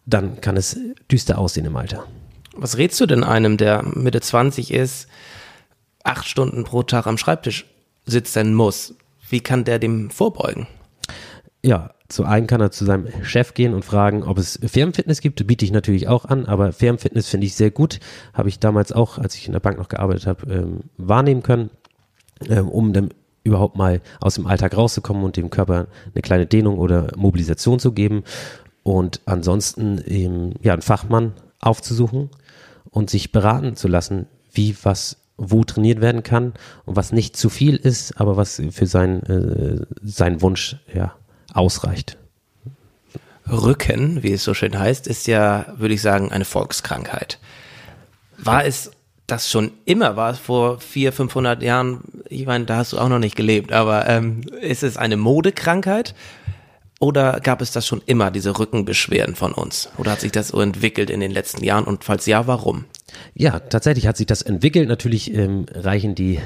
dann 0.04 0.40
kann 0.40 0.56
es 0.56 0.78
düster 1.10 1.38
aussehen 1.38 1.66
im 1.66 1.76
Alter. 1.76 2.06
Was 2.56 2.78
rätst 2.78 3.00
du 3.00 3.06
denn 3.06 3.24
einem, 3.24 3.56
der 3.56 3.82
Mitte 3.82 4.20
20 4.20 4.72
ist, 4.72 5.08
acht 6.06 6.26
Stunden 6.26 6.64
pro 6.64 6.82
Tag 6.82 7.06
am 7.06 7.18
Schreibtisch 7.18 7.66
sitzen 8.04 8.54
muss. 8.54 8.94
Wie 9.28 9.40
kann 9.40 9.64
der 9.64 9.78
dem 9.78 10.10
vorbeugen? 10.10 10.66
Ja, 11.62 11.90
zu 12.08 12.24
einem 12.24 12.46
kann 12.46 12.60
er 12.60 12.70
zu 12.70 12.84
seinem 12.84 13.08
Chef 13.24 13.54
gehen 13.54 13.74
und 13.74 13.84
fragen, 13.84 14.22
ob 14.22 14.38
es 14.38 14.60
Firmenfitness 14.64 15.20
gibt. 15.20 15.44
Biete 15.46 15.64
ich 15.64 15.72
natürlich 15.72 16.06
auch 16.06 16.24
an, 16.24 16.46
aber 16.46 16.72
Firmenfitness 16.72 17.28
finde 17.28 17.46
ich 17.46 17.54
sehr 17.54 17.72
gut. 17.72 17.98
Habe 18.32 18.48
ich 18.48 18.60
damals 18.60 18.92
auch, 18.92 19.18
als 19.18 19.34
ich 19.34 19.46
in 19.46 19.52
der 19.52 19.60
Bank 19.60 19.78
noch 19.78 19.88
gearbeitet 19.88 20.26
habe, 20.26 20.52
ähm, 20.52 20.80
wahrnehmen 20.96 21.42
können, 21.42 21.70
ähm, 22.48 22.68
um 22.68 22.92
dann 22.92 23.10
überhaupt 23.42 23.76
mal 23.76 24.00
aus 24.20 24.36
dem 24.36 24.46
Alltag 24.46 24.76
rauszukommen 24.76 25.24
und 25.24 25.36
dem 25.36 25.50
Körper 25.50 25.88
eine 26.14 26.22
kleine 26.22 26.46
Dehnung 26.46 26.78
oder 26.78 27.08
Mobilisation 27.16 27.80
zu 27.80 27.92
geben. 27.92 28.22
Und 28.84 29.20
ansonsten 29.24 29.98
eben, 30.06 30.54
ja, 30.62 30.72
einen 30.72 30.82
Fachmann 30.82 31.32
aufzusuchen 31.60 32.30
und 32.90 33.10
sich 33.10 33.32
beraten 33.32 33.74
zu 33.74 33.88
lassen, 33.88 34.26
wie 34.52 34.76
was 34.84 35.16
wo 35.36 35.64
trainiert 35.64 36.00
werden 36.00 36.22
kann 36.22 36.54
und 36.84 36.96
was 36.96 37.12
nicht 37.12 37.36
zu 37.36 37.50
viel 37.50 37.76
ist, 37.76 38.18
aber 38.20 38.36
was 38.36 38.62
für 38.70 38.86
sein, 38.86 39.22
äh, 39.24 39.84
seinen 40.02 40.40
Wunsch 40.42 40.76
ja, 40.92 41.14
ausreicht. 41.52 42.16
Rücken, 43.50 44.22
wie 44.22 44.32
es 44.32 44.44
so 44.44 44.54
schön 44.54 44.78
heißt, 44.78 45.06
ist 45.06 45.26
ja, 45.26 45.66
würde 45.76 45.94
ich 45.94 46.02
sagen, 46.02 46.32
eine 46.32 46.44
Volkskrankheit. 46.44 47.38
War 48.38 48.64
es 48.64 48.90
das 49.26 49.50
schon 49.50 49.72
immer? 49.84 50.16
War 50.16 50.32
es 50.32 50.38
vor 50.38 50.80
vier, 50.80 51.12
500 51.12 51.62
Jahren? 51.62 52.00
Ich 52.28 52.46
meine, 52.46 52.64
da 52.64 52.76
hast 52.76 52.92
du 52.92 52.98
auch 52.98 53.08
noch 53.08 53.18
nicht 53.18 53.36
gelebt, 53.36 53.72
aber 53.72 54.08
ähm, 54.08 54.42
ist 54.60 54.82
es 54.82 54.96
eine 54.96 55.16
Modekrankheit? 55.16 56.14
Oder 56.98 57.40
gab 57.40 57.60
es 57.60 57.72
das 57.72 57.86
schon 57.86 58.02
immer, 58.06 58.30
diese 58.30 58.58
Rückenbeschwerden 58.58 59.36
von 59.36 59.52
uns? 59.52 59.90
Oder 59.98 60.12
hat 60.12 60.20
sich 60.20 60.32
das 60.32 60.48
so 60.48 60.60
entwickelt 60.60 61.10
in 61.10 61.20
den 61.20 61.30
letzten 61.30 61.62
Jahren? 61.62 61.84
Und 61.84 62.04
falls 62.04 62.26
ja, 62.26 62.46
warum? 62.46 62.86
Ja, 63.34 63.60
tatsächlich 63.60 64.06
hat 64.06 64.16
sich 64.16 64.26
das 64.26 64.42
entwickelt. 64.42 64.88
Natürlich 64.88 65.32
ähm, 65.32 65.66
reichen 65.72 66.14
die 66.14 66.40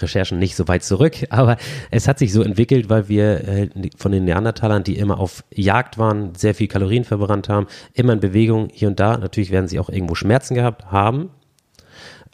Recherchen 0.00 0.38
nicht 0.38 0.56
so 0.56 0.66
weit 0.66 0.82
zurück, 0.82 1.14
aber 1.30 1.56
es 1.90 2.08
hat 2.08 2.18
sich 2.18 2.32
so 2.32 2.42
entwickelt, 2.42 2.88
weil 2.88 3.08
wir 3.08 3.46
äh, 3.46 3.68
von 3.96 4.12
den 4.12 4.24
Neandertalern, 4.24 4.82
die 4.82 4.96
immer 4.98 5.18
auf 5.18 5.44
Jagd 5.54 5.98
waren, 5.98 6.34
sehr 6.34 6.54
viel 6.54 6.66
Kalorien 6.66 7.04
verbrannt 7.04 7.48
haben, 7.48 7.66
immer 7.94 8.12
in 8.12 8.20
Bewegung 8.20 8.68
hier 8.72 8.88
und 8.88 8.98
da. 8.98 9.18
Natürlich 9.18 9.50
werden 9.50 9.68
sie 9.68 9.78
auch 9.78 9.88
irgendwo 9.88 10.14
Schmerzen 10.14 10.54
gehabt 10.54 10.86
haben, 10.86 11.30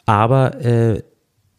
aber 0.05 0.59
äh, 0.61 1.03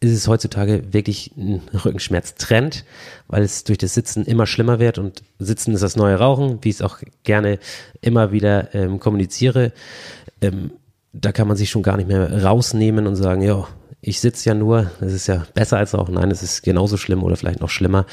ist 0.01 0.13
es 0.13 0.27
heutzutage 0.27 0.93
wirklich 0.93 1.33
ein 1.37 1.61
Rückenschmerztrend, 1.73 2.85
weil 3.27 3.43
es 3.43 3.65
durch 3.65 3.77
das 3.77 3.93
Sitzen 3.93 4.25
immer 4.25 4.45
schlimmer 4.45 4.79
wird 4.79 4.97
und 4.97 5.23
Sitzen 5.39 5.73
ist 5.73 5.83
das 5.83 5.97
neue 5.97 6.15
Rauchen, 6.15 6.59
wie 6.63 6.69
ich 6.69 6.75
es 6.75 6.81
auch 6.81 6.99
gerne 7.23 7.59
immer 8.01 8.31
wieder 8.31 8.73
ähm, 8.73 8.99
kommuniziere. 8.99 9.73
Ähm, 10.41 10.71
da 11.13 11.31
kann 11.31 11.47
man 11.47 11.57
sich 11.57 11.69
schon 11.69 11.83
gar 11.83 11.97
nicht 11.97 12.07
mehr 12.07 12.43
rausnehmen 12.43 13.07
und 13.07 13.15
sagen, 13.15 13.41
ja, 13.41 13.67
ich 14.01 14.19
sitze 14.19 14.49
ja 14.49 14.55
nur, 14.55 14.91
das 14.99 15.13
ist 15.13 15.27
ja 15.27 15.45
besser 15.53 15.77
als 15.77 15.93
Rauchen. 15.93 16.15
Nein, 16.15 16.31
es 16.31 16.43
ist 16.43 16.63
genauso 16.63 16.97
schlimm 16.97 17.23
oder 17.23 17.35
vielleicht 17.35 17.59
noch 17.59 17.69
schlimmer, 17.69 18.05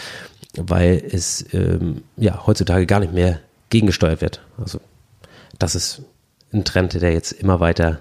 weil 0.57 1.03
es 1.11 1.45
ähm, 1.53 2.03
ja 2.17 2.47
heutzutage 2.47 2.87
gar 2.87 3.01
nicht 3.01 3.13
mehr 3.13 3.41
gegengesteuert 3.71 4.21
wird. 4.21 4.41
Also 4.59 4.81
das 5.59 5.75
ist 5.75 6.03
ein 6.53 6.65
Trend, 6.65 6.95
der 6.95 7.13
jetzt 7.13 7.33
immer 7.33 7.61
weiter 7.61 8.01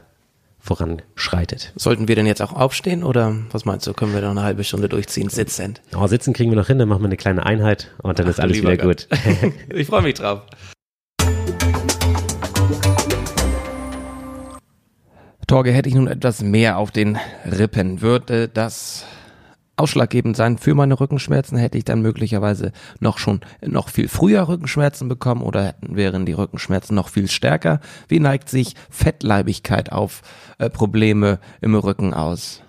voranschreitet. 0.59 1.73
Sollten 1.75 2.07
wir 2.07 2.15
denn 2.15 2.25
jetzt 2.25 2.41
auch 2.41 2.53
aufstehen 2.53 3.03
oder 3.03 3.35
was 3.51 3.65
meinst 3.65 3.85
du, 3.85 3.93
können 3.93 4.13
wir 4.13 4.21
noch 4.21 4.31
eine 4.31 4.41
halbe 4.41 4.63
Stunde 4.63 4.89
durchziehen, 4.89 5.29
sitzend? 5.29 5.81
Oh, 5.95 6.07
sitzen 6.07 6.33
kriegen 6.33 6.49
wir 6.49 6.57
noch 6.57 6.67
hin, 6.67 6.79
dann 6.79 6.89
machen 6.89 7.01
wir 7.01 7.07
eine 7.07 7.17
kleine 7.17 7.45
Einheit 7.45 7.91
und 8.01 8.17
dann 8.17 8.25
Ach, 8.25 8.31
ist 8.31 8.39
alles 8.39 8.57
wieder 8.57 8.77
Gott. 8.77 9.07
gut. 9.09 9.19
ich 9.69 9.85
freue 9.85 10.01
mich 10.01 10.15
drauf. 10.15 10.41
Torge, 15.47 15.71
hätte 15.71 15.89
ich 15.89 15.95
nun 15.95 16.07
etwas 16.07 16.41
mehr 16.41 16.77
auf 16.77 16.91
den 16.91 17.17
Rippen, 17.45 18.01
würde 18.01 18.47
das 18.47 19.05
ausschlaggebend 19.77 20.37
sein 20.37 20.57
für 20.57 20.73
meine 20.73 20.99
Rückenschmerzen, 20.99 21.57
hätte 21.57 21.77
ich 21.77 21.83
dann 21.83 22.01
möglicherweise 22.01 22.71
noch 22.99 23.17
schon 23.17 23.41
noch 23.65 23.89
viel 23.89 24.07
früher 24.07 24.47
Rückenschmerzen 24.47 25.07
bekommen 25.07 25.41
oder 25.41 25.75
wären 25.81 26.25
die 26.25 26.33
Rückenschmerzen 26.33 26.95
noch 26.95 27.09
viel 27.09 27.27
stärker. 27.27 27.79
Wie 28.07 28.19
neigt 28.19 28.49
sich 28.49 28.75
Fettleibigkeit 28.89 29.91
auf 29.91 30.21
äh, 30.57 30.69
Probleme 30.69 31.39
im 31.61 31.75
Rücken 31.75 32.13
aus? 32.13 32.61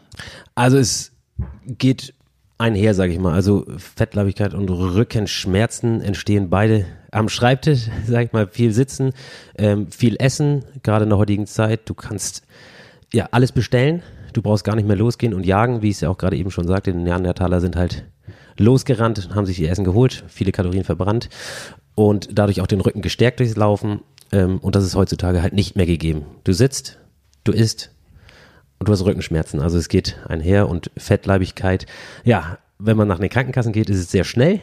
Also 0.54 0.78
es 0.78 1.12
geht 1.66 2.14
einher, 2.58 2.94
sage 2.94 3.12
ich 3.12 3.18
mal. 3.18 3.34
Also 3.34 3.66
Fettleibigkeit 3.78 4.54
und 4.54 4.68
Rückenschmerzen 4.68 6.00
entstehen 6.00 6.50
beide 6.50 6.86
am 7.16 7.28
Schreibtisch, 7.28 7.88
sage 8.06 8.26
ich 8.26 8.32
mal, 8.32 8.46
viel 8.46 8.72
sitzen, 8.72 9.12
ähm, 9.56 9.90
viel 9.90 10.16
essen, 10.18 10.64
gerade 10.82 11.04
in 11.04 11.10
der 11.10 11.18
heutigen 11.18 11.46
Zeit. 11.46 11.88
Du 11.88 11.94
kannst 11.94 12.42
ja 13.12 13.28
alles 13.30 13.52
bestellen 13.52 14.02
du 14.36 14.42
brauchst 14.42 14.64
gar 14.64 14.76
nicht 14.76 14.86
mehr 14.86 14.96
losgehen 14.96 15.34
und 15.34 15.46
jagen, 15.46 15.82
wie 15.82 15.88
ich 15.88 15.96
es 15.96 16.00
ja 16.02 16.10
auch 16.10 16.18
gerade 16.18 16.36
eben 16.36 16.50
schon 16.50 16.66
sagte. 16.66 16.92
Die 16.92 16.98
Neandertaler 16.98 17.60
sind 17.60 17.76
halt 17.76 18.04
losgerannt, 18.58 19.30
haben 19.34 19.46
sich 19.46 19.60
ihr 19.60 19.70
Essen 19.70 19.84
geholt, 19.84 20.24
viele 20.28 20.52
Kalorien 20.52 20.84
verbrannt 20.84 21.28
und 21.94 22.28
dadurch 22.32 22.60
auch 22.60 22.66
den 22.66 22.80
Rücken 22.80 23.02
gestärkt 23.02 23.40
durchs 23.40 23.56
Laufen. 23.56 24.00
Ähm, 24.32 24.58
und 24.58 24.74
das 24.74 24.84
ist 24.84 24.94
heutzutage 24.94 25.42
halt 25.42 25.52
nicht 25.52 25.76
mehr 25.76 25.86
gegeben. 25.86 26.26
Du 26.44 26.52
sitzt, 26.52 26.98
du 27.44 27.52
isst 27.52 27.90
und 28.78 28.88
du 28.88 28.92
hast 28.92 29.04
Rückenschmerzen. 29.04 29.60
Also 29.60 29.78
es 29.78 29.88
geht 29.88 30.16
einher 30.28 30.68
und 30.68 30.90
Fettleibigkeit. 30.96 31.86
Ja, 32.24 32.58
wenn 32.78 32.96
man 32.96 33.08
nach 33.08 33.18
den 33.18 33.30
Krankenkassen 33.30 33.72
geht, 33.72 33.88
ist 33.88 33.98
es 33.98 34.10
sehr 34.10 34.24
schnell 34.24 34.60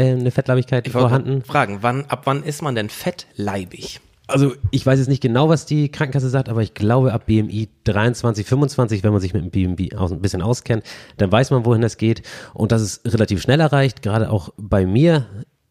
äh, 0.00 0.12
eine 0.12 0.30
Fettleibigkeit 0.30 0.88
vorhanden. 0.88 1.42
Fragen, 1.42 1.78
wann, 1.82 2.04
ab 2.06 2.22
wann 2.24 2.42
ist 2.42 2.62
man 2.62 2.74
denn 2.74 2.88
fettleibig? 2.88 4.00
also 4.30 4.54
ich 4.70 4.84
weiß 4.86 4.98
jetzt 4.98 5.08
nicht 5.08 5.22
genau, 5.22 5.48
was 5.48 5.66
die 5.66 5.90
Krankenkasse 5.90 6.28
sagt, 6.28 6.48
aber 6.48 6.62
ich 6.62 6.74
glaube 6.74 7.12
ab 7.12 7.26
BMI 7.26 7.68
23, 7.84 8.46
25, 8.46 9.02
wenn 9.02 9.12
man 9.12 9.20
sich 9.20 9.34
mit 9.34 9.42
dem 9.42 9.76
BMI 9.76 9.94
aus, 9.96 10.12
ein 10.12 10.20
bisschen 10.20 10.42
auskennt, 10.42 10.84
dann 11.16 11.30
weiß 11.30 11.50
man, 11.50 11.64
wohin 11.64 11.82
das 11.82 11.96
geht. 11.96 12.22
Und 12.54 12.72
das 12.72 12.82
ist 12.82 13.12
relativ 13.12 13.42
schnell 13.42 13.60
erreicht, 13.60 14.02
gerade 14.02 14.30
auch 14.30 14.50
bei 14.56 14.86
mir. 14.86 15.26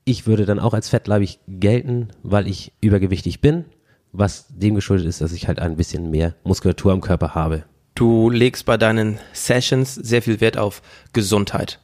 Ich 0.06 0.28
würde 0.28 0.46
dann 0.46 0.60
auch 0.60 0.74
als 0.74 0.90
fettleibig 0.90 1.40
gelten, 1.48 2.10
weil 2.24 2.48
ich 2.48 2.74
übergewichtig 2.82 3.42
bin, 3.42 3.66
was 4.12 4.48
dem 4.50 4.76
geschuldet 4.76 5.08
ist, 5.08 5.22
dass 5.22 5.34
ich 5.34 5.48
halt 5.48 5.60
ein 5.60 5.76
bisschen 5.76 6.10
mehr 6.10 6.36
Muskulatur 6.44 6.92
am 6.92 7.02
Körper 7.02 7.36
habe. 7.36 7.64
Du 7.96 8.30
legst 8.30 8.66
bei 8.66 8.78
deinen 8.78 9.20
Sessions 9.34 9.94
sehr 9.94 10.22
viel 10.22 10.42
Wert 10.42 10.58
auf 10.58 10.82
Gesundheit 11.14 11.80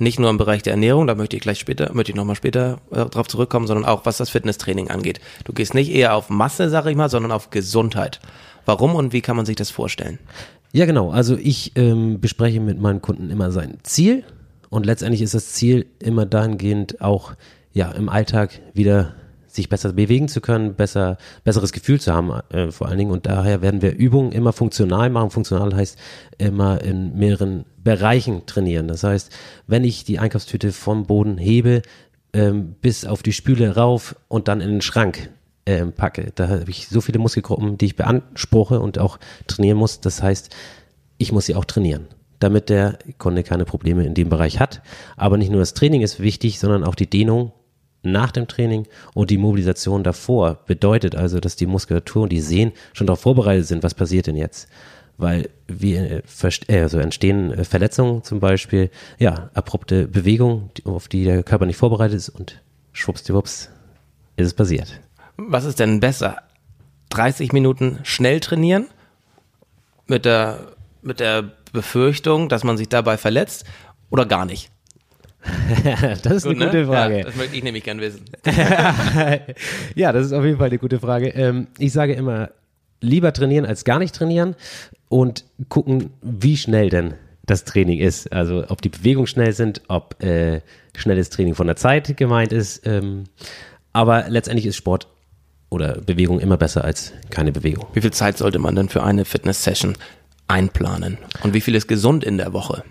nicht 0.00 0.18
nur 0.18 0.30
im 0.30 0.38
Bereich 0.38 0.62
der 0.62 0.72
Ernährung, 0.72 1.06
da 1.06 1.14
möchte 1.14 1.36
ich 1.36 1.42
gleich 1.42 1.58
später, 1.58 1.92
möchte 1.92 2.12
ich 2.12 2.16
nochmal 2.16 2.36
später 2.36 2.78
äh, 2.90 3.04
drauf 3.06 3.28
zurückkommen, 3.28 3.66
sondern 3.66 3.84
auch 3.84 4.06
was 4.06 4.16
das 4.16 4.30
Fitnesstraining 4.30 4.90
angeht. 4.90 5.20
Du 5.44 5.52
gehst 5.52 5.74
nicht 5.74 5.90
eher 5.90 6.14
auf 6.14 6.30
Masse, 6.30 6.70
sag 6.70 6.86
ich 6.86 6.96
mal, 6.96 7.10
sondern 7.10 7.32
auf 7.32 7.50
Gesundheit. 7.50 8.20
Warum 8.64 8.94
und 8.94 9.12
wie 9.12 9.20
kann 9.20 9.36
man 9.36 9.46
sich 9.46 9.56
das 9.56 9.70
vorstellen? 9.70 10.18
Ja, 10.72 10.86
genau. 10.86 11.10
Also 11.10 11.36
ich 11.36 11.72
ähm, 11.76 12.20
bespreche 12.20 12.60
mit 12.60 12.80
meinen 12.80 13.02
Kunden 13.02 13.30
immer 13.30 13.50
sein 13.50 13.78
Ziel 13.82 14.24
und 14.68 14.86
letztendlich 14.86 15.22
ist 15.22 15.34
das 15.34 15.52
Ziel 15.52 15.86
immer 15.98 16.26
dahingehend 16.26 17.00
auch 17.00 17.32
ja 17.72 17.90
im 17.90 18.08
Alltag 18.08 18.60
wieder 18.72 19.14
sich 19.54 19.68
besser 19.68 19.92
bewegen 19.92 20.28
zu 20.28 20.40
können, 20.40 20.74
besser, 20.74 21.18
besseres 21.44 21.72
Gefühl 21.72 22.00
zu 22.00 22.12
haben, 22.12 22.30
äh, 22.50 22.70
vor 22.70 22.88
allen 22.88 22.98
Dingen. 22.98 23.10
Und 23.10 23.26
daher 23.26 23.62
werden 23.62 23.82
wir 23.82 23.96
Übungen 23.96 24.32
immer 24.32 24.52
funktional 24.52 25.10
machen. 25.10 25.30
Funktional 25.30 25.74
heißt 25.74 25.98
immer 26.38 26.82
in 26.82 27.16
mehreren 27.16 27.64
Bereichen 27.82 28.46
trainieren. 28.46 28.88
Das 28.88 29.04
heißt, 29.04 29.30
wenn 29.66 29.84
ich 29.84 30.04
die 30.04 30.18
Einkaufstüte 30.18 30.72
vom 30.72 31.06
Boden 31.06 31.38
hebe, 31.38 31.82
ähm, 32.32 32.76
bis 32.80 33.04
auf 33.04 33.22
die 33.22 33.32
Spüle 33.32 33.74
rauf 33.74 34.16
und 34.28 34.48
dann 34.48 34.60
in 34.60 34.70
den 34.70 34.82
Schrank 34.82 35.30
ähm, 35.66 35.92
packe, 35.92 36.32
da 36.34 36.48
habe 36.48 36.70
ich 36.70 36.88
so 36.88 37.00
viele 37.00 37.18
Muskelgruppen, 37.18 37.78
die 37.78 37.86
ich 37.86 37.96
beanspruche 37.96 38.80
und 38.80 38.98
auch 38.98 39.18
trainieren 39.46 39.78
muss. 39.78 40.00
Das 40.00 40.22
heißt, 40.22 40.54
ich 41.18 41.32
muss 41.32 41.46
sie 41.46 41.54
auch 41.54 41.64
trainieren 41.64 42.06
damit 42.40 42.70
der 42.70 42.98
Kunde 43.18 43.44
keine 43.44 43.66
Probleme 43.66 44.04
in 44.04 44.14
dem 44.14 44.28
Bereich 44.30 44.58
hat. 44.58 44.82
Aber 45.16 45.36
nicht 45.36 45.50
nur 45.50 45.60
das 45.60 45.74
Training 45.74 46.00
ist 46.00 46.20
wichtig, 46.20 46.58
sondern 46.58 46.84
auch 46.84 46.94
die 46.94 47.08
Dehnung 47.08 47.52
nach 48.02 48.30
dem 48.30 48.48
Training 48.48 48.86
und 49.14 49.30
die 49.30 49.38
Mobilisation 49.38 50.02
davor 50.02 50.60
bedeutet 50.66 51.14
also, 51.14 51.40
dass 51.40 51.56
die 51.56 51.66
Muskulatur 51.66 52.24
und 52.24 52.32
die 52.32 52.40
Sehnen 52.40 52.72
schon 52.92 53.06
darauf 53.06 53.20
vorbereitet 53.20 53.66
sind, 53.66 53.82
was 53.82 53.94
passiert 53.94 54.26
denn 54.26 54.36
jetzt. 54.36 54.68
Weil 55.18 55.50
wir 55.66 56.22
äh, 56.68 56.80
also 56.80 56.98
entstehen 56.98 57.52
äh, 57.52 57.64
Verletzungen 57.64 58.24
zum 58.24 58.40
Beispiel, 58.40 58.90
ja, 59.18 59.50
abrupte 59.52 60.08
Bewegungen, 60.08 60.70
auf 60.84 61.08
die 61.08 61.24
der 61.24 61.42
Körper 61.42 61.66
nicht 61.66 61.76
vorbereitet 61.76 62.16
ist 62.16 62.30
und 62.30 62.62
schwuppsdiwupps 62.92 63.70
ist 64.36 64.46
es 64.46 64.54
passiert. 64.54 65.00
Was 65.36 65.64
ist 65.64 65.78
denn 65.78 66.00
besser? 66.00 66.38
30 67.10 67.52
Minuten 67.52 67.98
schnell 68.02 68.40
trainieren 68.40 68.86
mit 70.06 70.24
der, 70.24 70.72
mit 71.02 71.20
der 71.20 71.50
Befürchtung, 71.72 72.48
dass 72.48 72.64
man 72.64 72.76
sich 72.76 72.88
dabei 72.88 73.16
verletzt 73.16 73.64
oder 74.10 74.26
gar 74.26 74.46
nicht? 74.46 74.70
das 76.22 76.32
ist 76.32 76.44
Gut, 76.44 76.56
eine 76.56 76.66
gute 76.66 76.86
Frage. 76.86 77.18
Ja, 77.18 77.24
das 77.24 77.36
möchte 77.36 77.56
ich 77.56 77.62
nämlich 77.62 77.84
gern 77.84 78.00
wissen. 78.00 78.24
ja, 79.94 80.12
das 80.12 80.26
ist 80.26 80.32
auf 80.32 80.44
jeden 80.44 80.58
Fall 80.58 80.68
eine 80.68 80.78
gute 80.78 81.00
Frage. 81.00 81.28
Ähm, 81.28 81.68
ich 81.78 81.92
sage 81.92 82.12
immer, 82.12 82.50
lieber 83.00 83.32
trainieren 83.32 83.64
als 83.64 83.84
gar 83.84 83.98
nicht 83.98 84.14
trainieren 84.14 84.54
und 85.08 85.44
gucken, 85.68 86.10
wie 86.22 86.56
schnell 86.56 86.90
denn 86.90 87.14
das 87.46 87.64
Training 87.64 87.98
ist. 87.98 88.32
Also 88.32 88.64
ob 88.68 88.82
die 88.82 88.90
Bewegungen 88.90 89.26
schnell 89.26 89.52
sind, 89.52 89.82
ob 89.88 90.22
äh, 90.22 90.60
schnelles 90.96 91.30
Training 91.30 91.54
von 91.54 91.66
der 91.66 91.76
Zeit 91.76 92.16
gemeint 92.16 92.52
ist. 92.52 92.86
Ähm, 92.86 93.24
aber 93.92 94.26
letztendlich 94.28 94.66
ist 94.66 94.76
Sport 94.76 95.08
oder 95.70 96.00
Bewegung 96.00 96.40
immer 96.40 96.56
besser 96.56 96.84
als 96.84 97.12
keine 97.30 97.52
Bewegung. 97.52 97.86
Wie 97.94 98.00
viel 98.00 98.12
Zeit 98.12 98.38
sollte 98.38 98.58
man 98.58 98.76
denn 98.76 98.88
für 98.88 99.02
eine 99.02 99.24
Fitness-Session 99.24 99.96
einplanen? 100.48 101.18
Und 101.42 101.54
wie 101.54 101.60
viel 101.60 101.74
ist 101.74 101.88
gesund 101.88 102.24
in 102.24 102.38
der 102.38 102.52
Woche? 102.52 102.84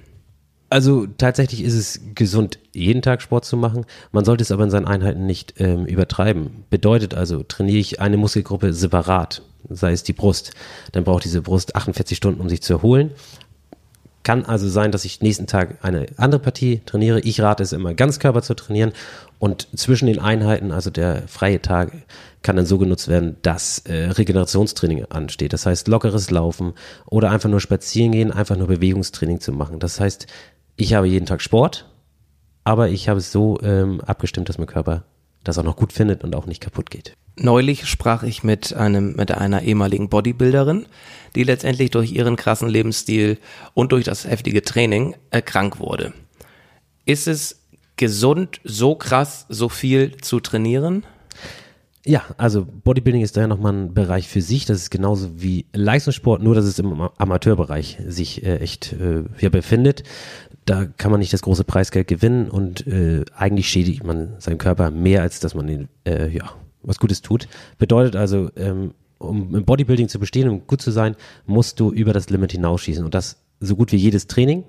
Also 0.70 1.08
tatsächlich 1.08 1.64
ist 1.64 1.74
es 1.74 2.00
gesund, 2.14 2.60
jeden 2.74 3.02
Tag 3.02 3.24
Sport 3.24 3.46
zu 3.46 3.58
machen. 3.58 3.86
Man 4.12 4.24
sollte 4.24 4.44
es 4.44 4.52
aber 4.52 4.64
in 4.64 4.70
seinen 4.70 4.86
Einheiten 4.86 5.26
nicht 5.26 5.56
ähm, 5.58 5.86
übertreiben. 5.86 6.66
Bedeutet 6.70 7.16
also, 7.16 7.42
trainiere 7.42 7.80
ich 7.80 8.00
eine 8.00 8.18
Muskelgruppe 8.18 8.74
separat, 8.74 9.42
sei 9.68 9.92
es 9.92 10.04
die 10.04 10.14
Brust, 10.14 10.52
dann 10.92 11.04
braucht 11.04 11.24
diese 11.24 11.42
Brust 11.42 11.76
48 11.76 12.16
Stunden, 12.16 12.40
um 12.40 12.50
sich 12.50 12.62
zu 12.62 12.74
erholen. 12.74 13.12
Kann 14.22 14.46
also 14.46 14.70
sein, 14.70 14.92
dass 14.92 15.06
ich 15.06 15.22
nächsten 15.22 15.48
Tag 15.48 15.80
eine 15.82 16.06
andere 16.18 16.42
Partie 16.42 16.82
trainiere. 16.86 17.20
Ich 17.22 17.42
rate 17.42 17.64
es 17.64 17.72
immer, 17.72 17.96
Ganzkörper 17.96 18.44
zu 18.44 18.54
trainieren. 18.54 18.92
Und 19.40 19.68
zwischen 19.76 20.06
den 20.06 20.20
Einheiten, 20.20 20.72
also 20.72 20.92
der 20.92 21.24
freie 21.28 21.62
Tag, 21.62 21.94
kann 22.44 22.58
dann 22.58 22.66
so 22.66 22.78
genutzt 22.78 23.08
werden, 23.08 23.38
dass 23.42 23.80
äh, 23.80 24.10
Regenerationstraining 24.12 25.06
ansteht. 25.06 25.54
Das 25.54 25.66
heißt, 25.66 25.88
lockeres 25.88 26.30
Laufen 26.30 26.74
oder 27.06 27.32
einfach 27.32 27.50
nur 27.50 27.60
spazieren 27.60 28.12
gehen, 28.12 28.32
einfach 28.32 28.56
nur 28.56 28.68
Bewegungstraining 28.68 29.40
zu 29.40 29.52
machen. 29.52 29.80
Das 29.80 30.00
heißt, 30.00 30.28
ich 30.80 30.94
habe 30.94 31.08
jeden 31.08 31.26
Tag 31.26 31.42
Sport, 31.42 31.86
aber 32.64 32.90
ich 32.90 33.10
habe 33.10 33.20
es 33.20 33.32
so 33.32 33.60
ähm, 33.62 34.02
abgestimmt, 34.02 34.50
dass 34.50 34.58
mein 34.58 34.68
Körper 34.68 35.04
das 35.44 35.58
auch 35.58 35.64
noch 35.64 35.76
gut 35.76 35.94
findet 35.94 36.24
und 36.24 36.36
auch 36.36 36.46
nicht 36.46 36.62
kaputt 36.62 36.90
geht. 36.90 37.14
Neulich 37.36 37.88
sprach 37.88 38.24
ich 38.24 38.44
mit 38.44 38.74
einem, 38.74 39.16
mit 39.16 39.32
einer 39.32 39.62
ehemaligen 39.62 40.10
Bodybuilderin, 40.10 40.86
die 41.36 41.44
letztendlich 41.44 41.92
durch 41.92 42.12
ihren 42.12 42.36
krassen 42.36 42.70
Lebensstil 42.70 43.38
und 43.74 43.92
durch 43.92 44.04
das 44.06 44.26
heftige 44.26 44.62
Training 44.62 45.16
äh, 45.32 45.42
krank 45.42 45.80
wurde. 45.80 46.14
Ist 47.06 47.28
es 47.28 47.62
gesund, 47.96 48.60
so 48.64 48.96
krass, 48.96 49.46
so 49.50 49.70
viel 49.70 50.18
zu 50.18 50.40
trainieren? 50.40 51.06
Ja, 52.06 52.24
also 52.38 52.66
Bodybuilding 52.66 53.22
ist 53.22 53.36
daher 53.36 53.48
nochmal 53.48 53.74
ein 53.74 53.94
Bereich 53.94 54.28
für 54.28 54.42
sich. 54.42 54.66
Das 54.66 54.78
ist 54.78 54.90
genauso 54.90 55.42
wie 55.42 55.66
Leistungssport, 55.74 56.42
nur 56.42 56.56
dass 56.56 56.66
es 56.66 56.80
im 56.80 57.10
Amateurbereich 57.18 57.98
sich 58.08 58.44
äh, 58.44 58.58
echt 58.58 58.94
äh, 58.94 59.24
hier 59.38 59.50
befindet. 59.50 60.04
Da 60.66 60.86
kann 60.86 61.12
man 61.12 61.20
nicht 61.20 61.34
das 61.34 61.42
große 61.42 61.66
Preisgeld 61.66 62.08
gewinnen 62.08 62.50
und 62.50 62.88
äh, 62.88 63.26
eigentlich 63.36 63.70
schädigt 63.70 64.04
man 64.04 64.36
seinen 64.40 64.60
Körper 64.60 64.92
mehr, 64.92 65.24
als 65.24 65.40
dass 65.40 65.56
man 65.56 65.68
ihn, 65.68 65.90
äh, 66.06 66.30
ja, 66.30 66.52
was 66.84 67.00
Gutes 67.00 67.22
tut. 67.22 67.48
Bedeutet 67.78 68.16
also, 68.16 68.50
ähm, 68.56 68.94
um 69.18 69.54
im 69.54 69.66
Bodybuilding 69.66 70.08
zu 70.08 70.20
bestehen 70.20 70.48
und 70.48 70.68
gut 70.68 70.82
zu 70.82 70.92
sein, 70.92 71.16
musst 71.46 71.80
du 71.80 71.92
über 71.92 72.14
das 72.14 72.30
Limit 72.30 72.54
hinausschießen 72.54 73.04
und 73.04 73.14
das 73.14 73.42
so 73.60 73.76
gut 73.76 73.92
wie 73.92 73.98
jedes 73.98 74.28
Training. 74.28 74.64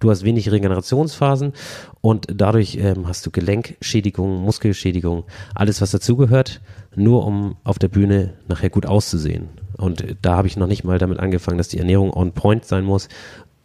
Du 0.00 0.10
hast 0.10 0.24
wenig 0.24 0.50
Regenerationsphasen 0.50 1.52
und 2.00 2.26
dadurch 2.32 2.76
ähm, 2.76 3.06
hast 3.06 3.24
du 3.26 3.30
Gelenkschädigungen, 3.30 4.42
Muskelschädigungen, 4.42 5.24
alles 5.54 5.80
was 5.80 5.90
dazugehört, 5.90 6.60
nur 6.94 7.26
um 7.26 7.56
auf 7.64 7.78
der 7.78 7.88
Bühne 7.88 8.34
nachher 8.48 8.70
gut 8.70 8.86
auszusehen. 8.86 9.48
Und 9.76 10.04
da 10.22 10.36
habe 10.36 10.48
ich 10.48 10.56
noch 10.56 10.66
nicht 10.66 10.84
mal 10.84 10.98
damit 10.98 11.18
angefangen, 11.18 11.58
dass 11.58 11.68
die 11.68 11.78
Ernährung 11.78 12.12
on 12.12 12.32
point 12.32 12.64
sein 12.64 12.84
muss 12.84 13.08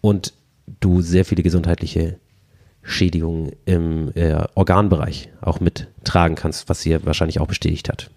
und 0.02 0.34
du 0.80 1.02
sehr 1.02 1.26
viele 1.26 1.44
gesundheitliche 1.44 2.18
Schädigungen 2.82 3.52
im 3.66 4.12
äh, 4.16 4.44
Organbereich 4.56 5.30
auch 5.42 5.60
mittragen 5.60 6.36
kannst, 6.36 6.70
was 6.70 6.82
sie 6.82 7.06
wahrscheinlich 7.06 7.40
auch 7.40 7.48
bestätigt 7.48 7.90
hat. 7.90 8.10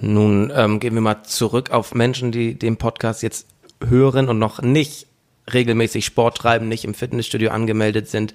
Nun 0.00 0.50
ähm, 0.54 0.80
gehen 0.80 0.94
wir 0.94 1.02
mal 1.02 1.22
zurück 1.24 1.70
auf 1.70 1.94
Menschen, 1.94 2.32
die 2.32 2.58
den 2.58 2.78
Podcast 2.78 3.22
jetzt 3.22 3.46
hören 3.86 4.28
und 4.28 4.38
noch 4.38 4.62
nicht 4.62 5.06
regelmäßig 5.52 6.04
Sport 6.04 6.36
treiben, 6.36 6.68
nicht 6.68 6.84
im 6.84 6.94
Fitnessstudio 6.94 7.50
angemeldet 7.50 8.08
sind. 8.08 8.34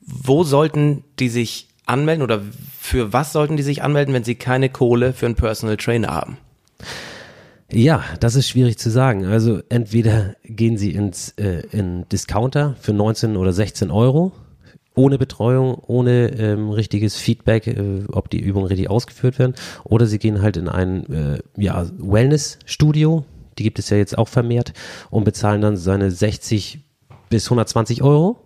Wo 0.00 0.44
sollten 0.44 1.04
die 1.18 1.28
sich 1.28 1.68
anmelden 1.86 2.22
oder 2.22 2.42
für 2.80 3.12
was 3.12 3.32
sollten 3.32 3.56
die 3.56 3.62
sich 3.62 3.82
anmelden, 3.82 4.14
wenn 4.14 4.24
sie 4.24 4.34
keine 4.34 4.68
Kohle 4.68 5.12
für 5.12 5.26
einen 5.26 5.34
Personal 5.34 5.76
Trainer 5.76 6.08
haben? 6.08 6.38
Ja, 7.72 8.04
das 8.20 8.36
ist 8.36 8.48
schwierig 8.48 8.78
zu 8.78 8.90
sagen. 8.90 9.24
Also 9.24 9.60
entweder 9.68 10.36
gehen 10.44 10.76
sie 10.76 10.92
ins 10.92 11.30
äh, 11.38 11.62
in 11.72 12.06
Discounter 12.10 12.76
für 12.80 12.92
19 12.92 13.36
oder 13.36 13.52
16 13.52 13.90
Euro 13.90 14.32
ohne 14.94 15.18
Betreuung, 15.18 15.74
ohne 15.86 16.28
ähm, 16.38 16.70
richtiges 16.70 17.16
Feedback, 17.16 17.66
äh, 17.66 18.04
ob 18.12 18.30
die 18.30 18.40
Übungen 18.40 18.66
richtig 18.66 18.88
ausgeführt 18.90 19.38
werden, 19.38 19.54
oder 19.82 20.06
sie 20.06 20.18
gehen 20.18 20.40
halt 20.40 20.56
in 20.56 20.68
ein 20.68 21.12
äh, 21.12 21.38
ja, 21.56 21.86
Wellness-Studio, 21.98 23.24
die 23.58 23.62
gibt 23.62 23.78
es 23.78 23.90
ja 23.90 23.96
jetzt 23.96 24.16
auch 24.16 24.28
vermehrt, 24.28 24.72
und 25.10 25.24
bezahlen 25.24 25.60
dann 25.60 25.76
seine 25.76 26.10
60 26.10 26.80
bis 27.28 27.46
120 27.46 28.02
Euro. 28.02 28.38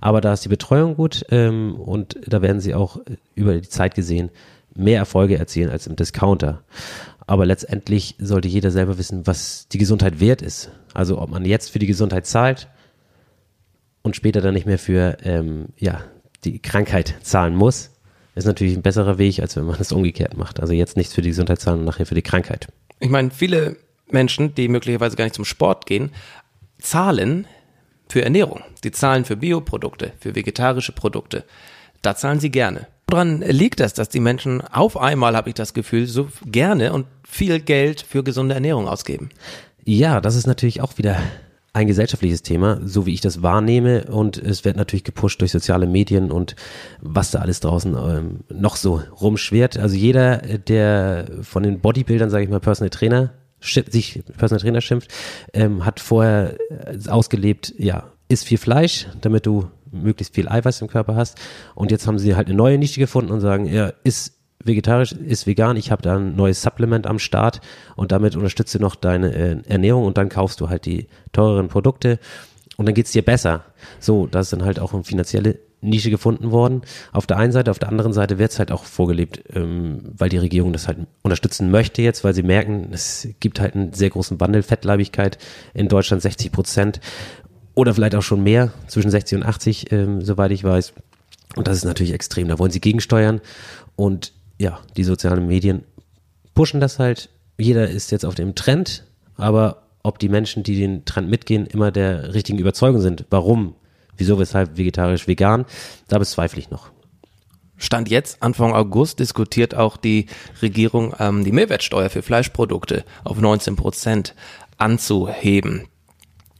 Aber 0.00 0.20
da 0.20 0.32
ist 0.32 0.44
die 0.44 0.48
Betreuung 0.48 0.96
gut 0.96 1.24
ähm, 1.30 1.74
und 1.74 2.16
da 2.26 2.42
werden 2.42 2.60
sie 2.60 2.74
auch 2.74 2.98
äh, 2.98 3.16
über 3.34 3.54
die 3.54 3.68
Zeit 3.68 3.94
gesehen 3.94 4.30
mehr 4.76 4.98
Erfolge 4.98 5.38
erzielen 5.38 5.70
als 5.70 5.86
im 5.86 5.96
Discounter. 5.96 6.62
Aber 7.26 7.46
letztendlich 7.46 8.16
sollte 8.18 8.48
jeder 8.48 8.70
selber 8.70 8.98
wissen, 8.98 9.26
was 9.26 9.68
die 9.68 9.78
Gesundheit 9.78 10.20
wert 10.20 10.42
ist. 10.42 10.70
Also 10.92 11.20
ob 11.20 11.30
man 11.30 11.44
jetzt 11.44 11.70
für 11.70 11.78
die 11.78 11.86
Gesundheit 11.86 12.26
zahlt 12.26 12.68
und 14.02 14.16
später 14.16 14.40
dann 14.40 14.54
nicht 14.54 14.66
mehr 14.66 14.78
für 14.78 15.16
ähm, 15.22 15.66
ja, 15.78 16.00
die 16.44 16.60
Krankheit 16.60 17.14
zahlen 17.22 17.56
muss, 17.56 17.90
ist 18.34 18.44
natürlich 18.46 18.76
ein 18.76 18.82
besserer 18.82 19.16
Weg, 19.16 19.40
als 19.40 19.56
wenn 19.56 19.64
man 19.64 19.80
es 19.80 19.92
umgekehrt 19.92 20.36
macht. 20.36 20.60
Also 20.60 20.72
jetzt 20.72 20.96
nichts 20.96 21.14
für 21.14 21.22
die 21.22 21.30
Gesundheit 21.30 21.60
zahlen 21.60 21.80
und 21.80 21.84
nachher 21.86 22.06
für 22.06 22.16
die 22.16 22.22
Krankheit. 22.22 22.68
Ich 23.00 23.08
meine, 23.08 23.30
viele 23.30 23.76
Menschen, 24.14 24.54
die 24.54 24.68
möglicherweise 24.68 25.16
gar 25.16 25.24
nicht 25.24 25.34
zum 25.34 25.44
Sport 25.44 25.84
gehen, 25.84 26.10
zahlen 26.78 27.46
für 28.08 28.22
Ernährung. 28.22 28.62
Die 28.82 28.92
zahlen 28.92 29.26
für 29.26 29.36
Bioprodukte, 29.36 30.12
für 30.18 30.34
vegetarische 30.34 30.92
Produkte. 30.92 31.44
Da 32.00 32.16
zahlen 32.16 32.40
sie 32.40 32.50
gerne. 32.50 32.86
Woran 33.08 33.42
liegt 33.42 33.80
das, 33.80 33.92
dass 33.92 34.08
die 34.08 34.20
Menschen 34.20 34.62
auf 34.62 34.96
einmal, 34.96 35.36
habe 35.36 35.50
ich 35.50 35.54
das 35.54 35.74
Gefühl, 35.74 36.06
so 36.06 36.28
gerne 36.46 36.92
und 36.92 37.06
viel 37.22 37.60
Geld 37.60 38.00
für 38.00 38.24
gesunde 38.24 38.54
Ernährung 38.54 38.88
ausgeben? 38.88 39.28
Ja, 39.84 40.20
das 40.20 40.36
ist 40.36 40.46
natürlich 40.46 40.80
auch 40.80 40.96
wieder 40.96 41.18
ein 41.74 41.86
gesellschaftliches 41.86 42.42
Thema, 42.42 42.80
so 42.84 43.04
wie 43.04 43.12
ich 43.12 43.20
das 43.20 43.42
wahrnehme. 43.42 44.04
Und 44.04 44.38
es 44.38 44.64
wird 44.64 44.76
natürlich 44.76 45.04
gepusht 45.04 45.40
durch 45.40 45.50
soziale 45.50 45.86
Medien 45.86 46.30
und 46.30 46.56
was 47.00 47.32
da 47.32 47.40
alles 47.40 47.60
draußen 47.60 47.94
ähm, 47.94 48.40
noch 48.48 48.76
so 48.76 49.02
rumschwert. 49.20 49.76
Also 49.76 49.96
jeder, 49.96 50.38
der 50.38 51.26
von 51.42 51.62
den 51.62 51.80
Bodybuildern, 51.80 52.30
sage 52.30 52.44
ich 52.44 52.50
mal, 52.50 52.60
Personal 52.60 52.90
Trainer 52.90 53.32
sich 53.64 54.22
Personal 54.36 54.60
Trainer 54.60 54.80
schimpft, 54.80 55.10
ähm, 55.52 55.84
hat 55.84 56.00
vorher 56.00 56.56
äh, 56.70 57.08
ausgelebt, 57.08 57.74
ja, 57.78 58.10
isst 58.28 58.46
viel 58.46 58.58
Fleisch, 58.58 59.06
damit 59.20 59.46
du 59.46 59.70
möglichst 59.90 60.34
viel 60.34 60.48
Eiweiß 60.48 60.80
im 60.82 60.88
Körper 60.88 61.16
hast. 61.16 61.38
Und 61.74 61.90
jetzt 61.90 62.06
haben 62.06 62.18
sie 62.18 62.34
halt 62.34 62.48
eine 62.48 62.56
neue 62.56 62.78
Nische 62.78 63.00
gefunden 63.00 63.32
und 63.32 63.40
sagen, 63.40 63.66
ja, 63.66 63.92
ist 64.02 64.34
vegetarisch, 64.64 65.12
ist 65.12 65.46
vegan, 65.46 65.76
ich 65.76 65.90
habe 65.90 66.02
da 66.02 66.16
ein 66.16 66.36
neues 66.36 66.62
Supplement 66.62 67.06
am 67.06 67.18
Start 67.18 67.60
und 67.96 68.12
damit 68.12 68.34
unterstützt 68.34 68.74
du 68.74 68.78
noch 68.78 68.94
deine 68.94 69.34
äh, 69.34 69.56
Ernährung 69.68 70.04
und 70.04 70.16
dann 70.16 70.28
kaufst 70.28 70.60
du 70.60 70.68
halt 70.68 70.86
die 70.86 71.06
teureren 71.32 71.68
Produkte 71.68 72.18
und 72.76 72.86
dann 72.86 72.94
geht's 72.94 73.12
dir 73.12 73.22
besser. 73.22 73.64
So, 74.00 74.26
das 74.26 74.46
ist 74.46 74.52
dann 74.54 74.64
halt 74.64 74.80
auch 74.80 74.94
eine 74.94 75.04
finanzielle 75.04 75.58
Nische 75.84 76.10
gefunden 76.10 76.50
worden. 76.50 76.82
Auf 77.12 77.26
der 77.26 77.36
einen 77.36 77.52
Seite, 77.52 77.70
auf 77.70 77.78
der 77.78 77.88
anderen 77.88 78.12
Seite 78.12 78.38
wird's 78.38 78.58
halt 78.58 78.72
auch 78.72 78.84
vorgelebt, 78.84 79.44
ähm, 79.54 80.00
weil 80.16 80.28
die 80.28 80.38
Regierung 80.38 80.72
das 80.72 80.88
halt 80.88 80.98
unterstützen 81.22 81.70
möchte 81.70 82.02
jetzt, 82.02 82.24
weil 82.24 82.34
sie 82.34 82.42
merken, 82.42 82.88
es 82.92 83.28
gibt 83.40 83.60
halt 83.60 83.74
einen 83.74 83.92
sehr 83.92 84.10
großen 84.10 84.40
Wandel, 84.40 84.62
Fettleibigkeit 84.62 85.38
in 85.74 85.88
Deutschland 85.88 86.22
60 86.22 86.52
Prozent 86.52 87.00
oder 87.74 87.94
vielleicht 87.94 88.14
auch 88.14 88.22
schon 88.22 88.42
mehr, 88.42 88.72
zwischen 88.86 89.10
60 89.10 89.38
und 89.38 89.44
80, 89.44 89.92
ähm, 89.92 90.22
soweit 90.22 90.52
ich 90.52 90.64
weiß. 90.64 90.92
Und 91.56 91.68
das 91.68 91.76
ist 91.76 91.84
natürlich 91.84 92.12
extrem. 92.12 92.48
Da 92.48 92.58
wollen 92.58 92.70
sie 92.70 92.80
gegensteuern. 92.80 93.40
Und 93.96 94.32
ja, 94.58 94.80
die 94.96 95.04
sozialen 95.04 95.46
Medien 95.46 95.82
pushen 96.54 96.80
das 96.80 96.98
halt. 96.98 97.28
Jeder 97.58 97.88
ist 97.88 98.10
jetzt 98.10 98.24
auf 98.24 98.34
dem 98.34 98.54
Trend, 98.54 99.04
aber 99.36 99.82
ob 100.02 100.18
die 100.18 100.28
Menschen, 100.28 100.62
die 100.62 100.78
den 100.78 101.04
Trend 101.04 101.30
mitgehen, 101.30 101.66
immer 101.66 101.90
der 101.90 102.34
richtigen 102.34 102.58
Überzeugung 102.58 103.00
sind, 103.00 103.24
warum, 103.30 103.74
wieso, 104.16 104.38
weshalb 104.38 104.76
vegetarisch, 104.76 105.26
vegan, 105.28 105.64
da 106.08 106.18
bezweifle 106.18 106.60
ich 106.60 106.70
noch. 106.70 106.90
Stand 107.76 108.08
jetzt, 108.08 108.42
Anfang 108.42 108.72
August, 108.72 109.18
diskutiert 109.18 109.74
auch 109.74 109.96
die 109.96 110.26
Regierung, 110.62 111.14
ähm, 111.18 111.44
die 111.44 111.52
Mehrwertsteuer 111.52 112.08
für 112.08 112.22
Fleischprodukte 112.22 113.04
auf 113.24 113.40
19 113.40 113.76
Prozent 113.76 114.34
anzuheben. 114.78 115.88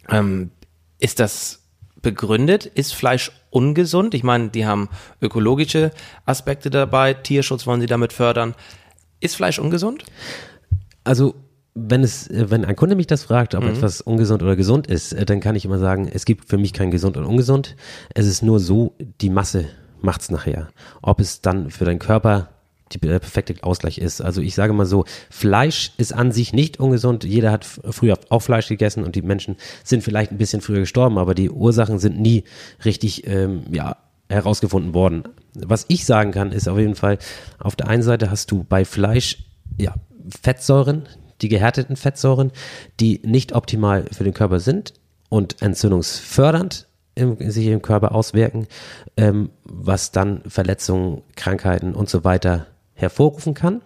Ähm, 0.09 0.51
ist 0.99 1.21
das 1.21 1.63
begründet? 2.03 2.67
Ist 2.67 2.95
Fleisch 2.95 3.33
ungesund? 3.51 4.15
Ich 4.15 4.23
meine, 4.23 4.49
die 4.51 4.67
haben 4.67 4.89
ökologische 5.21 5.93
Aspekte 6.27 6.71
dabei, 6.71 7.15
Tierschutz 7.15 7.67
wollen 7.67 7.81
sie 7.81 7.87
damit 7.87 8.13
fördern. 8.13 8.55
Ist 9.21 9.37
Fleisch 9.37 9.59
ungesund? 9.59 10.05
Also 11.05 11.35
wenn 11.75 12.05
es, 12.05 12.29
wenn 12.31 12.65
ein 12.65 12.77
Kunde 12.77 12.95
mich 12.95 13.09
das 13.09 13.25
fragt, 13.25 13.55
ob 13.55 13.65
mhm. 13.65 13.71
etwas 13.71 14.01
ungesund 14.01 14.43
oder 14.43 14.57
gesund 14.57 14.87
ist, 14.87 15.13
äh, 15.13 15.25
dann 15.25 15.41
kann 15.41 15.57
ich 15.57 15.65
immer 15.65 15.79
sagen, 15.79 16.09
es 16.13 16.25
gibt 16.25 16.49
für 16.49 16.59
mich 16.59 16.73
kein 16.73 16.91
gesund 16.91 17.17
und 17.17 17.25
ungesund. 17.25 17.77
Es 18.15 18.27
ist 18.27 18.43
nur 18.43 18.61
so, 18.61 18.95
die 19.21 19.31
Masse 19.31 19.67
macht's 20.01 20.31
nachher. 20.31 20.69
Ob 21.03 21.21
es 21.21 21.41
dann 21.41 21.71
für 21.71 21.85
deinen 21.85 21.99
Körper 21.99 22.51
der 22.93 23.19
perfekte 23.19 23.57
Ausgleich 23.65 23.99
ist. 23.99 24.21
Also 24.21 24.41
ich 24.41 24.55
sage 24.55 24.73
mal 24.73 24.87
so, 24.87 25.05
Fleisch 25.31 25.93
ist 25.97 26.13
an 26.13 26.31
sich 26.31 26.53
nicht 26.53 26.79
ungesund. 26.79 27.25
Jeder 27.25 27.51
hat 27.51 27.65
früher 27.65 28.19
auch 28.29 28.41
Fleisch 28.41 28.69
gegessen 28.69 29.03
und 29.03 29.17
die 29.17 29.23
Menschen 29.23 29.57
sind 29.83 30.05
vielleicht 30.05 30.31
ein 30.31 30.39
bisschen 30.39 30.61
früher 30.61 30.81
gestorben, 30.81 31.19
aber 31.19 31.35
die 31.35 31.51
Ursachen 31.51 31.99
sind 31.99 32.21
nie 32.21 32.45
richtig 32.85 33.27
ähm, 33.27 33.65
ja, 33.73 33.97
herausgefunden 34.29 34.95
worden. 34.95 35.25
Was 35.55 35.87
ich 35.89 36.05
sagen 36.05 36.31
kann, 36.31 36.53
ist 36.53 36.69
auf 36.69 36.79
jeden 36.79 36.95
Fall, 36.95 37.19
auf 37.59 37.75
der 37.75 37.89
einen 37.89 38.03
Seite 38.03 38.31
hast 38.31 38.51
du 38.53 38.63
bei 38.63 38.85
Fleisch 38.85 39.39
ja, 39.77 39.95
Fettsäuren, 40.43 41.09
die 41.41 41.49
gehärteten 41.49 41.97
Fettsäuren, 41.97 42.53
die 43.01 43.21
nicht 43.25 43.55
optimal 43.55 44.07
für 44.13 44.25
den 44.25 44.35
Körper 44.35 44.61
sind 44.61 44.95
und 45.29 45.63
entzündungsfördernd 45.63 46.87
im, 47.15 47.37
sich 47.51 47.67
im 47.67 47.83
Körper 47.83 48.15
auswirken, 48.15 48.67
ähm, 49.17 49.51
was 49.65 50.13
dann 50.13 50.43
Verletzungen, 50.47 51.23
Krankheiten 51.37 51.95
und 51.95 52.09
so 52.09 52.25
weiter 52.25 52.67
hervorrufen 52.95 53.55
kann. 53.55 53.83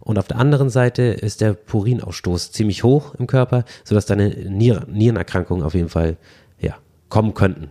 Und 0.00 0.18
auf 0.18 0.28
der 0.28 0.38
anderen 0.38 0.68
Seite 0.68 1.02
ist 1.02 1.40
der 1.40 1.54
Purinausstoß 1.54 2.52
ziemlich 2.52 2.84
hoch 2.84 3.14
im 3.14 3.26
Körper, 3.26 3.64
sodass 3.84 4.06
deine 4.06 4.28
Nier 4.28 4.86
Nierenerkrankungen 4.86 5.64
auf 5.64 5.74
jeden 5.74 5.88
Fall 5.88 6.18
ja, 6.58 6.76
kommen 7.08 7.32
könnten 7.34 7.70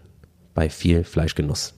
bei 0.54 0.70
viel 0.70 1.04
Fleischgenuss. 1.04 1.76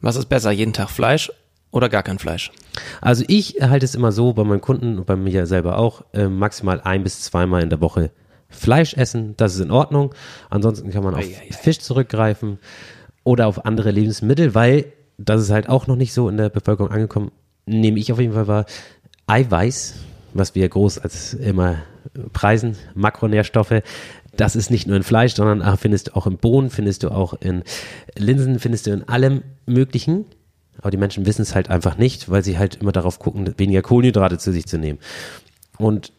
Was 0.00 0.16
ist 0.16 0.28
besser, 0.28 0.50
jeden 0.50 0.72
Tag 0.72 0.90
Fleisch 0.90 1.32
oder 1.72 1.88
gar 1.88 2.04
kein 2.04 2.20
Fleisch? 2.20 2.52
Also 3.00 3.24
ich 3.26 3.56
halte 3.60 3.84
es 3.84 3.96
immer 3.96 4.12
so 4.12 4.32
bei 4.32 4.44
meinen 4.44 4.60
Kunden 4.60 4.98
und 4.98 5.06
bei 5.06 5.16
mir 5.16 5.46
selber 5.46 5.78
auch, 5.78 6.04
äh, 6.12 6.28
maximal 6.28 6.80
ein 6.82 7.02
bis 7.02 7.22
zweimal 7.22 7.62
in 7.62 7.70
der 7.70 7.80
Woche 7.80 8.10
Fleisch 8.48 8.94
essen, 8.94 9.34
das 9.36 9.54
ist 9.54 9.60
in 9.60 9.70
Ordnung. 9.70 10.14
Ansonsten 10.50 10.90
kann 10.90 11.02
man 11.02 11.14
auf 11.14 11.24
Ei, 11.24 11.36
ei. 11.48 11.52
Fisch 11.52 11.80
zurückgreifen 11.80 12.58
oder 13.24 13.48
auf 13.48 13.64
andere 13.64 13.90
Lebensmittel, 13.90 14.54
weil 14.54 14.92
das 15.18 15.40
ist 15.40 15.50
halt 15.50 15.68
auch 15.68 15.86
noch 15.86 15.96
nicht 15.96 16.12
so 16.12 16.28
in 16.28 16.36
der 16.36 16.50
Bevölkerung 16.50 16.90
angekommen, 16.90 17.32
nehme 17.66 17.98
ich 17.98 18.12
auf 18.12 18.20
jeden 18.20 18.34
Fall 18.34 18.46
wahr, 18.46 18.66
Eiweiß, 19.26 19.94
was 20.34 20.54
wir 20.54 20.68
groß 20.68 20.98
als 20.98 21.34
immer 21.34 21.78
preisen, 22.32 22.76
Makronährstoffe, 22.94 23.82
das 24.36 24.56
ist 24.56 24.70
nicht 24.70 24.86
nur 24.86 24.96
in 24.96 25.02
Fleisch, 25.02 25.34
sondern 25.34 25.76
findest 25.76 26.08
du 26.08 26.16
auch 26.16 26.26
in 26.26 26.38
Bohnen, 26.38 26.70
findest 26.70 27.02
du 27.02 27.10
auch 27.10 27.34
in 27.34 27.62
Linsen, 28.16 28.58
findest 28.58 28.86
du 28.86 28.90
in 28.90 29.08
allem 29.08 29.42
Möglichen. 29.66 30.24
Aber 30.82 30.90
die 30.90 30.98
Menschen 30.98 31.24
wissen 31.24 31.42
es 31.42 31.54
halt 31.54 31.70
einfach 31.70 31.96
nicht, 31.96 32.28
weil 32.28 32.44
sie 32.44 32.58
halt 32.58 32.76
immer 32.76 32.92
darauf 32.92 33.18
gucken, 33.18 33.54
weniger 33.56 33.82
Kohlenhydrate 33.82 34.36
zu 34.38 34.52
sich 34.52 34.66
zu 34.66 34.78
nehmen. 34.78 34.98
Und 35.78 36.12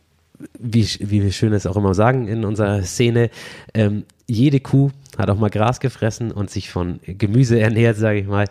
wie, 0.57 0.87
wie 0.99 1.21
wir 1.23 1.31
schön 1.31 1.53
es 1.53 1.67
auch 1.67 1.77
immer 1.77 1.93
sagen 1.93 2.27
in 2.27 2.43
unserer 2.43 2.81
Szene, 2.83 3.29
ähm, 3.73 4.05
jede 4.27 4.59
Kuh 4.59 4.89
hat 5.17 5.29
auch 5.29 5.37
mal 5.37 5.49
Gras 5.49 5.79
gefressen 5.79 6.31
und 6.31 6.49
sich 6.49 6.71
von 6.71 6.99
Gemüse 7.05 7.59
ernährt, 7.59 7.97
sage 7.97 8.19
ich 8.19 8.27
mal, 8.27 8.47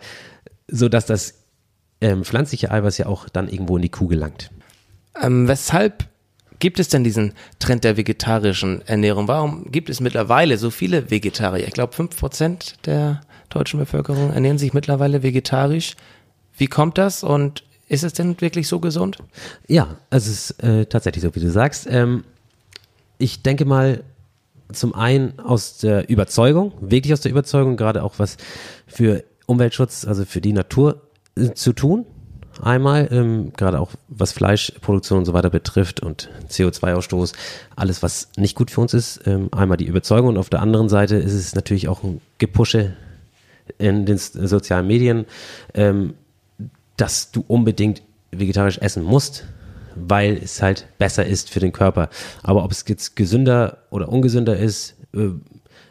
so 0.67 0.87
dass 0.87 1.05
das 1.05 1.35
ähm, 1.99 2.23
pflanzliche 2.23 2.71
Eiweiß 2.71 2.97
ja 2.99 3.07
auch 3.07 3.29
dann 3.29 3.49
irgendwo 3.49 3.75
in 3.75 3.81
die 3.81 3.89
Kuh 3.89 4.07
gelangt. 4.07 4.51
Ähm, 5.21 5.47
weshalb 5.47 6.07
gibt 6.59 6.79
es 6.79 6.87
denn 6.87 7.03
diesen 7.03 7.33
Trend 7.59 7.83
der 7.83 7.97
vegetarischen 7.97 8.81
Ernährung? 8.87 9.27
Warum 9.27 9.71
gibt 9.71 9.89
es 9.89 9.99
mittlerweile 9.99 10.57
so 10.57 10.69
viele 10.69 11.11
Vegetarier? 11.11 11.67
Ich 11.67 11.73
glaube, 11.73 11.93
5% 11.93 12.75
der 12.85 13.21
deutschen 13.53 13.79
Bevölkerung 13.79 14.31
ernähren 14.31 14.57
sich 14.57 14.73
mittlerweile 14.73 15.23
vegetarisch. 15.23 15.95
Wie 16.57 16.67
kommt 16.67 16.97
das 16.97 17.23
und 17.23 17.63
ist 17.87 18.03
es 18.03 18.13
denn 18.13 18.39
wirklich 18.41 18.67
so 18.67 18.79
gesund? 18.79 19.17
Ja, 19.67 19.97
es 20.09 20.27
ist 20.27 20.63
äh, 20.63 20.85
tatsächlich 20.85 21.23
so, 21.23 21.35
wie 21.35 21.39
du 21.39 21.51
sagst. 21.51 21.87
Ähm, 21.89 22.23
ich 23.17 23.43
denke 23.43 23.65
mal, 23.65 24.03
zum 24.71 24.95
einen 24.95 25.39
aus 25.39 25.77
der 25.77 26.09
Überzeugung, 26.09 26.73
wirklich 26.81 27.13
aus 27.13 27.21
der 27.21 27.31
Überzeugung, 27.31 27.77
gerade 27.77 28.03
auch 28.03 28.15
was 28.17 28.37
für 28.87 29.23
Umweltschutz, 29.45 30.05
also 30.05 30.25
für 30.25 30.41
die 30.41 30.53
Natur 30.53 31.01
äh, 31.35 31.53
zu 31.53 31.73
tun. 31.73 32.05
Einmal, 32.61 33.07
ähm, 33.11 33.51
gerade 33.57 33.79
auch 33.79 33.91
was 34.09 34.31
Fleischproduktion 34.31 35.19
und 35.19 35.25
so 35.25 35.33
weiter 35.33 35.49
betrifft 35.49 36.01
und 36.01 36.29
CO2-Ausstoß, 36.49 37.33
alles, 37.75 38.03
was 38.03 38.29
nicht 38.37 38.55
gut 38.55 38.69
für 38.69 38.81
uns 38.81 38.93
ist. 38.93 39.21
Ähm, 39.25 39.49
einmal 39.51 39.77
die 39.77 39.87
Überzeugung 39.87 40.29
und 40.29 40.37
auf 40.37 40.49
der 40.49 40.61
anderen 40.61 40.87
Seite 40.87 41.15
ist 41.15 41.33
es 41.33 41.55
natürlich 41.55 41.87
auch 41.87 42.03
ein 42.03 42.21
Gepusche 42.37 42.93
in 43.83 44.05
den 44.05 44.17
sozialen 44.17 44.87
Medien, 44.87 45.25
ähm, 45.73 46.13
dass 46.97 47.31
du 47.31 47.43
unbedingt 47.47 48.01
vegetarisch 48.31 48.77
essen 48.79 49.03
musst, 49.03 49.45
weil 49.95 50.37
es 50.37 50.61
halt 50.61 50.87
besser 50.97 51.25
ist 51.25 51.49
für 51.49 51.59
den 51.59 51.73
Körper. 51.73 52.09
Aber 52.41 52.63
ob 52.63 52.71
es 52.71 52.85
jetzt 52.87 53.15
gesünder 53.15 53.79
oder 53.89 54.09
ungesünder 54.09 54.57
ist, 54.57 54.95
äh, 55.13 55.29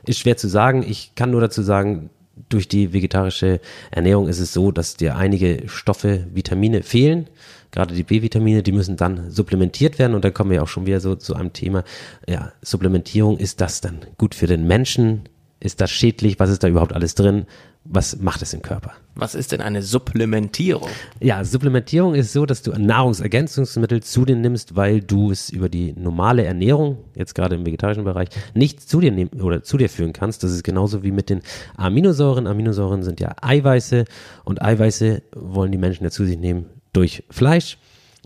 ist 0.06 0.18
schwer 0.18 0.36
zu 0.36 0.48
sagen. 0.48 0.84
Ich 0.88 1.14
kann 1.14 1.30
nur 1.30 1.40
dazu 1.40 1.62
sagen, 1.62 2.10
durch 2.48 2.66
die 2.66 2.92
vegetarische 2.92 3.60
Ernährung 3.90 4.28
ist 4.28 4.40
es 4.40 4.52
so, 4.52 4.72
dass 4.72 4.96
dir 4.96 5.16
einige 5.16 5.68
Stoffe, 5.68 6.26
Vitamine 6.32 6.82
fehlen. 6.82 7.28
Gerade 7.70 7.94
die 7.94 8.02
B-Vitamine, 8.02 8.62
die 8.62 8.72
müssen 8.72 8.96
dann 8.96 9.30
supplementiert 9.30 9.98
werden. 9.98 10.14
Und 10.14 10.24
dann 10.24 10.34
kommen 10.34 10.50
wir 10.50 10.62
auch 10.62 10.68
schon 10.68 10.86
wieder 10.86 11.00
so 11.00 11.14
zu 11.14 11.34
einem 11.34 11.52
Thema. 11.52 11.84
Ja, 12.28 12.52
Supplementierung, 12.62 13.38
ist 13.38 13.60
das 13.60 13.80
dann 13.80 14.00
gut 14.18 14.34
für 14.34 14.46
den 14.46 14.66
Menschen? 14.66 15.28
Ist 15.62 15.80
das 15.80 15.92
schädlich? 15.92 16.40
Was 16.40 16.50
ist 16.50 16.64
da 16.64 16.68
überhaupt 16.68 16.92
alles 16.92 17.14
drin? 17.14 17.46
Was 17.84 18.18
macht 18.18 18.42
es 18.42 18.52
im 18.52 18.62
Körper? 18.62 18.94
Was 19.14 19.36
ist 19.36 19.52
denn 19.52 19.60
eine 19.60 19.82
Supplementierung? 19.82 20.88
Ja, 21.20 21.44
Supplementierung 21.44 22.16
ist 22.16 22.32
so, 22.32 22.46
dass 22.46 22.62
du 22.62 22.72
Nahrungsergänzungsmittel 22.72 24.02
zu 24.02 24.24
dir 24.24 24.34
nimmst, 24.34 24.74
weil 24.74 25.00
du 25.00 25.30
es 25.30 25.50
über 25.50 25.68
die 25.68 25.92
normale 25.92 26.44
Ernährung, 26.44 26.98
jetzt 27.14 27.36
gerade 27.36 27.54
im 27.54 27.64
vegetarischen 27.64 28.02
Bereich, 28.02 28.28
nicht 28.54 28.80
zu 28.80 29.00
dir 29.00 29.12
nehmen 29.12 29.40
oder 29.40 29.62
zu 29.62 29.76
dir 29.76 29.88
führen 29.88 30.12
kannst. 30.12 30.42
Das 30.42 30.50
ist 30.50 30.64
genauso 30.64 31.04
wie 31.04 31.12
mit 31.12 31.30
den 31.30 31.42
Aminosäuren. 31.76 32.48
Aminosäuren 32.48 33.04
sind 33.04 33.20
ja 33.20 33.36
Eiweiße 33.40 34.04
und 34.42 34.62
Eiweiße 34.62 35.22
wollen 35.36 35.70
die 35.70 35.78
Menschen 35.78 36.02
ja 36.02 36.10
zu 36.10 36.24
sich 36.24 36.38
nehmen 36.38 36.66
durch 36.92 37.22
Fleisch. 37.30 37.78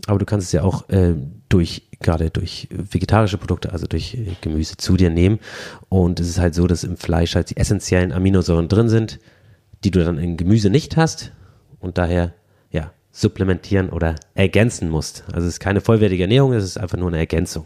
Aber 0.05 0.19
du 0.19 0.25
kannst 0.25 0.47
es 0.47 0.51
ja 0.51 0.63
auch 0.63 0.87
äh, 0.89 1.15
durch, 1.49 1.89
gerade 1.99 2.29
durch 2.29 2.67
vegetarische 2.71 3.37
Produkte, 3.37 3.71
also 3.71 3.87
durch 3.87 4.13
äh, 4.13 4.35
Gemüse 4.41 4.77
zu 4.77 4.95
dir 4.95 5.09
nehmen. 5.09 5.39
Und 5.89 6.19
es 6.19 6.29
ist 6.29 6.39
halt 6.39 6.55
so, 6.55 6.67
dass 6.67 6.83
im 6.83 6.97
Fleisch 6.97 7.35
halt 7.35 7.49
die 7.49 7.57
essentiellen 7.57 8.11
Aminosäuren 8.11 8.67
drin 8.67 8.89
sind, 8.89 9.19
die 9.83 9.91
du 9.91 10.03
dann 10.03 10.17
in 10.17 10.37
Gemüse 10.37 10.69
nicht 10.69 10.97
hast 10.97 11.31
und 11.79 11.97
daher 11.97 12.33
ja 12.71 12.91
supplementieren 13.11 13.89
oder 13.89 14.15
ergänzen 14.33 14.89
musst. 14.89 15.23
Also 15.27 15.47
es 15.47 15.55
ist 15.55 15.59
keine 15.59 15.81
vollwertige 15.81 16.23
Ernährung, 16.23 16.53
es 16.53 16.63
ist 16.63 16.77
einfach 16.77 16.97
nur 16.97 17.09
eine 17.09 17.17
Ergänzung. 17.17 17.65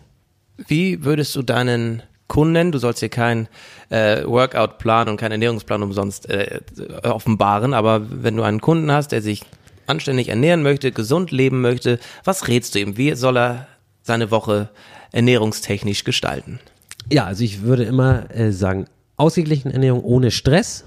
Wie 0.68 1.04
würdest 1.04 1.36
du 1.36 1.42
deinen 1.42 2.04
Kunden, 2.28 2.72
du 2.72 2.78
sollst 2.78 3.00
hier 3.02 3.10
keinen 3.10 3.50
äh, 3.90 4.24
Workout-Plan 4.26 5.10
und 5.10 5.18
keinen 5.18 5.34
Ernährungsplan 5.34 5.84
umsonst 5.84 6.30
äh, 6.30 6.62
offenbaren, 7.04 7.74
aber 7.74 8.08
wenn 8.10 8.38
du 8.38 8.44
einen 8.44 8.62
Kunden 8.62 8.90
hast, 8.90 9.12
der 9.12 9.22
sich 9.22 9.44
anständig 9.88 10.30
ernähren 10.30 10.64
möchte, 10.64 10.92
gesund 10.92 11.32
leben 11.32 11.62
möchte, 11.62 12.00
was 12.24 12.48
rätst 12.48 12.76
du 12.76 12.80
ihm? 12.80 12.98
Wie 12.98 13.16
soll 13.16 13.38
er 13.38 13.68
seine 14.02 14.32
Woche 14.32 14.70
ernährungstechnisch 15.12 16.04
gestalten? 16.04 16.60
Ja, 17.12 17.26
also 17.26 17.44
ich 17.44 17.62
würde 17.62 17.84
immer 17.84 18.34
äh, 18.36 18.52
sagen, 18.52 18.86
ausgeglichene 19.18 19.74
Ernährung 19.74 20.04
ohne 20.04 20.32
Stress. 20.32 20.86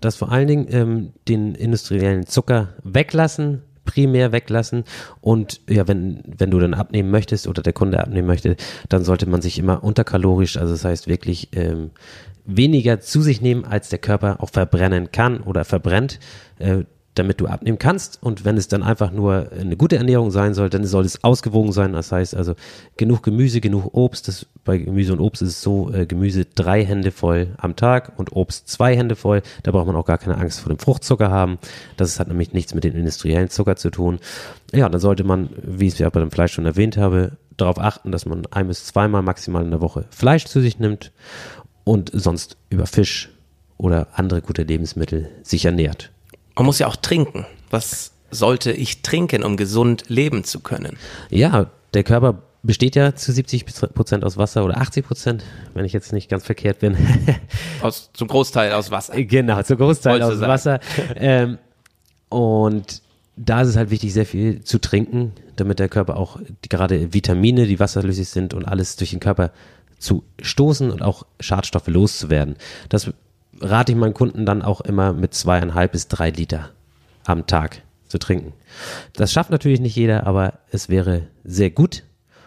Das 0.00 0.16
vor 0.16 0.32
allen 0.32 0.48
Dingen 0.48 0.66
ähm, 0.70 1.12
den 1.28 1.54
industriellen 1.54 2.26
Zucker 2.26 2.70
weglassen, 2.82 3.62
primär 3.84 4.32
weglassen. 4.32 4.84
Und 5.20 5.60
ja, 5.68 5.86
wenn, 5.88 6.22
wenn 6.26 6.50
du 6.50 6.58
dann 6.58 6.74
abnehmen 6.74 7.10
möchtest 7.10 7.46
oder 7.46 7.62
der 7.62 7.72
Kunde 7.72 8.00
abnehmen 8.00 8.26
möchte, 8.26 8.56
dann 8.88 9.04
sollte 9.04 9.28
man 9.28 9.42
sich 9.42 9.58
immer 9.58 9.82
unterkalorisch, 9.84 10.56
also 10.56 10.72
das 10.72 10.84
heißt 10.84 11.08
wirklich 11.08 11.50
ähm, 11.52 11.90
weniger 12.44 13.00
zu 13.00 13.22
sich 13.22 13.40
nehmen, 13.40 13.64
als 13.64 13.88
der 13.88 13.98
Körper 13.98 14.36
auch 14.40 14.50
verbrennen 14.50 15.12
kann 15.12 15.40
oder 15.40 15.64
verbrennt. 15.64 16.18
Äh, 16.58 16.84
damit 17.14 17.40
du 17.40 17.46
abnehmen 17.46 17.78
kannst. 17.78 18.22
Und 18.22 18.44
wenn 18.44 18.56
es 18.56 18.68
dann 18.68 18.82
einfach 18.82 19.10
nur 19.10 19.50
eine 19.52 19.76
gute 19.76 19.96
Ernährung 19.96 20.30
sein 20.30 20.54
soll, 20.54 20.70
dann 20.70 20.84
soll 20.84 21.04
es 21.04 21.22
ausgewogen 21.22 21.72
sein. 21.72 21.92
Das 21.92 22.10
heißt 22.10 22.34
also 22.34 22.54
genug 22.96 23.22
Gemüse, 23.22 23.60
genug 23.60 23.94
Obst. 23.94 24.28
Das, 24.28 24.46
bei 24.64 24.78
Gemüse 24.78 25.12
und 25.12 25.20
Obst 25.20 25.42
ist 25.42 25.48
es 25.48 25.62
so, 25.62 25.92
äh, 25.92 26.06
Gemüse 26.06 26.46
drei 26.46 26.84
Hände 26.84 27.10
voll 27.10 27.48
am 27.58 27.76
Tag 27.76 28.12
und 28.16 28.32
Obst 28.32 28.68
zwei 28.68 28.96
Hände 28.96 29.16
voll. 29.16 29.42
Da 29.62 29.72
braucht 29.72 29.86
man 29.86 29.96
auch 29.96 30.06
gar 30.06 30.18
keine 30.18 30.38
Angst 30.38 30.60
vor 30.60 30.72
dem 30.72 30.78
Fruchtzucker 30.78 31.30
haben. 31.30 31.58
Das 31.96 32.18
hat 32.18 32.28
nämlich 32.28 32.52
nichts 32.52 32.74
mit 32.74 32.84
dem 32.84 32.94
industriellen 32.96 33.50
Zucker 33.50 33.76
zu 33.76 33.90
tun. 33.90 34.18
Ja, 34.72 34.88
dann 34.88 35.00
sollte 35.00 35.24
man, 35.24 35.50
wie 35.62 35.88
ich 35.88 35.94
es 35.94 35.98
ja 35.98 36.08
bei 36.08 36.20
dem 36.20 36.30
Fleisch 36.30 36.52
schon 36.52 36.66
erwähnt 36.66 36.96
habe, 36.96 37.32
darauf 37.58 37.78
achten, 37.78 38.10
dass 38.10 38.24
man 38.24 38.46
ein 38.50 38.68
bis 38.68 38.86
zweimal 38.86 39.22
maximal 39.22 39.62
in 39.62 39.70
der 39.70 39.82
Woche 39.82 40.06
Fleisch 40.10 40.46
zu 40.46 40.60
sich 40.60 40.78
nimmt 40.78 41.12
und 41.84 42.10
sonst 42.14 42.56
über 42.70 42.86
Fisch 42.86 43.30
oder 43.76 44.08
andere 44.14 44.40
gute 44.40 44.62
Lebensmittel 44.62 45.28
sich 45.42 45.64
ernährt. 45.64 46.10
Man 46.56 46.66
muss 46.66 46.78
ja 46.78 46.86
auch 46.86 46.96
trinken. 46.96 47.46
Was 47.70 48.12
sollte 48.30 48.72
ich 48.72 49.02
trinken, 49.02 49.42
um 49.42 49.56
gesund 49.56 50.04
leben 50.08 50.44
zu 50.44 50.60
können? 50.60 50.96
Ja, 51.30 51.70
der 51.94 52.04
Körper 52.04 52.42
besteht 52.62 52.94
ja 52.94 53.14
zu 53.14 53.32
70 53.32 53.66
Prozent 53.94 54.24
aus 54.24 54.36
Wasser 54.36 54.64
oder 54.64 54.78
80 54.78 55.06
Prozent, 55.06 55.44
wenn 55.74 55.84
ich 55.84 55.92
jetzt 55.92 56.12
nicht 56.12 56.28
ganz 56.28 56.44
verkehrt 56.44 56.78
bin. 56.78 56.96
Aus, 57.82 58.10
zum 58.12 58.28
Großteil 58.28 58.72
aus 58.72 58.92
Wasser. 58.92 59.20
genau, 59.24 59.60
zu 59.62 59.76
Großteil 59.76 60.20
Wolltest 60.20 60.32
aus 60.32 60.38
sagen. 60.38 60.52
Wasser. 60.52 60.80
ähm, 61.16 61.58
und 62.28 63.02
da 63.36 63.62
ist 63.62 63.68
es 63.68 63.76
halt 63.76 63.90
wichtig, 63.90 64.12
sehr 64.12 64.26
viel 64.26 64.62
zu 64.62 64.78
trinken, 64.78 65.32
damit 65.56 65.78
der 65.80 65.88
Körper 65.88 66.16
auch 66.16 66.38
die, 66.64 66.68
gerade 66.68 67.12
Vitamine, 67.12 67.66
die 67.66 67.80
wasserlöslich 67.80 68.28
sind 68.28 68.54
und 68.54 68.66
alles 68.66 68.96
durch 68.96 69.10
den 69.10 69.20
Körper 69.20 69.50
zu 69.98 70.24
stoßen 70.40 70.90
und 70.90 71.02
auch 71.02 71.24
Schadstoffe 71.40 71.88
loszuwerden. 71.88 72.56
Das 72.88 73.10
rate 73.62 73.92
ich 73.92 73.98
meinen 73.98 74.14
Kunden 74.14 74.44
dann 74.44 74.62
auch 74.62 74.80
immer 74.80 75.12
mit 75.12 75.34
zweieinhalb 75.34 75.92
bis 75.92 76.08
drei 76.08 76.30
Liter 76.30 76.70
am 77.24 77.46
Tag 77.46 77.82
zu 78.08 78.18
trinken. 78.18 78.52
Das 79.14 79.32
schafft 79.32 79.50
natürlich 79.50 79.80
nicht 79.80 79.96
jeder, 79.96 80.26
aber 80.26 80.54
es 80.70 80.88
wäre 80.88 81.22
sehr 81.44 81.70
gut. 81.70 82.02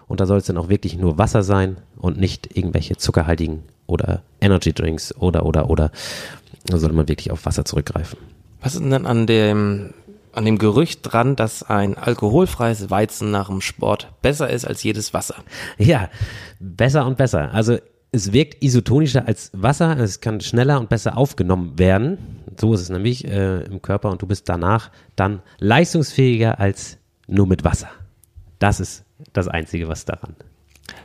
Und 0.08 0.20
da 0.20 0.28
soll 0.28 0.38
es 0.38 0.46
dann 0.46 0.58
auch 0.58 0.70
wirklich 0.70 0.98
nur 0.98 1.18
Wasser 1.18 1.42
sein 1.42 1.78
und 1.98 2.20
nicht 2.20 2.56
irgendwelche 2.56 2.96
zuckerhaltigen 2.96 3.64
oder 3.88 4.22
Energy 4.40 4.72
Drinks 4.72 5.16
oder, 5.16 5.46
oder, 5.46 5.70
oder. 5.70 5.92
Da 6.66 6.78
sollte 6.78 6.96
man 6.96 7.08
wirklich 7.08 7.32
auf 7.32 7.46
Wasser 7.46 7.66
zurückgreifen. 7.66 8.20
Was 8.62 8.76
ist 8.76 8.84
denn 8.84 9.06
an 9.06 9.26
dem, 9.26 9.94
an 10.32 10.46
dem 10.46 10.58
Gerücht 10.58 11.00
dran, 11.04 11.36
dass 11.36 11.64
ein 11.64 11.98
alkoholfreies 11.98 12.90
Weizen 12.90 13.32
nach 13.32 13.48
dem 13.48 13.62
Sport 13.62 14.10
besser 14.22 14.50
ist 14.50 14.66
als 14.66 14.84
jedes 14.84 15.14
Wasser? 15.14 15.36
Ja, 15.78 16.10
besser 16.60 17.06
und 17.08 17.18
besser. 17.18 17.52
Also 17.54 17.78
es 18.16 18.32
wirkt 18.32 18.64
isotonischer 18.64 19.28
als 19.28 19.52
Wasser, 19.54 20.00
es 20.00 20.22
kann 20.22 20.40
schneller 20.40 20.80
und 20.80 20.90
besser 20.90 21.18
aufgenommen 21.18 21.78
werden. 21.78 22.18
So 22.58 22.74
ist 22.74 22.82
es 22.82 22.90
nämlich 22.90 23.26
äh, 23.26 23.64
im 23.66 23.82
Körper 23.82 24.10
und 24.10 24.22
du 24.22 24.26
bist 24.26 24.48
danach 24.48 24.90
dann 25.16 25.42
leistungsfähiger 25.60 26.60
als 26.60 26.98
nur 27.28 27.46
mit 27.46 27.64
Wasser. 27.66 27.90
Das 28.60 28.80
ist 28.80 29.04
das 29.34 29.50
Einzige, 29.50 29.90
was 29.90 30.06
daran. 30.06 30.36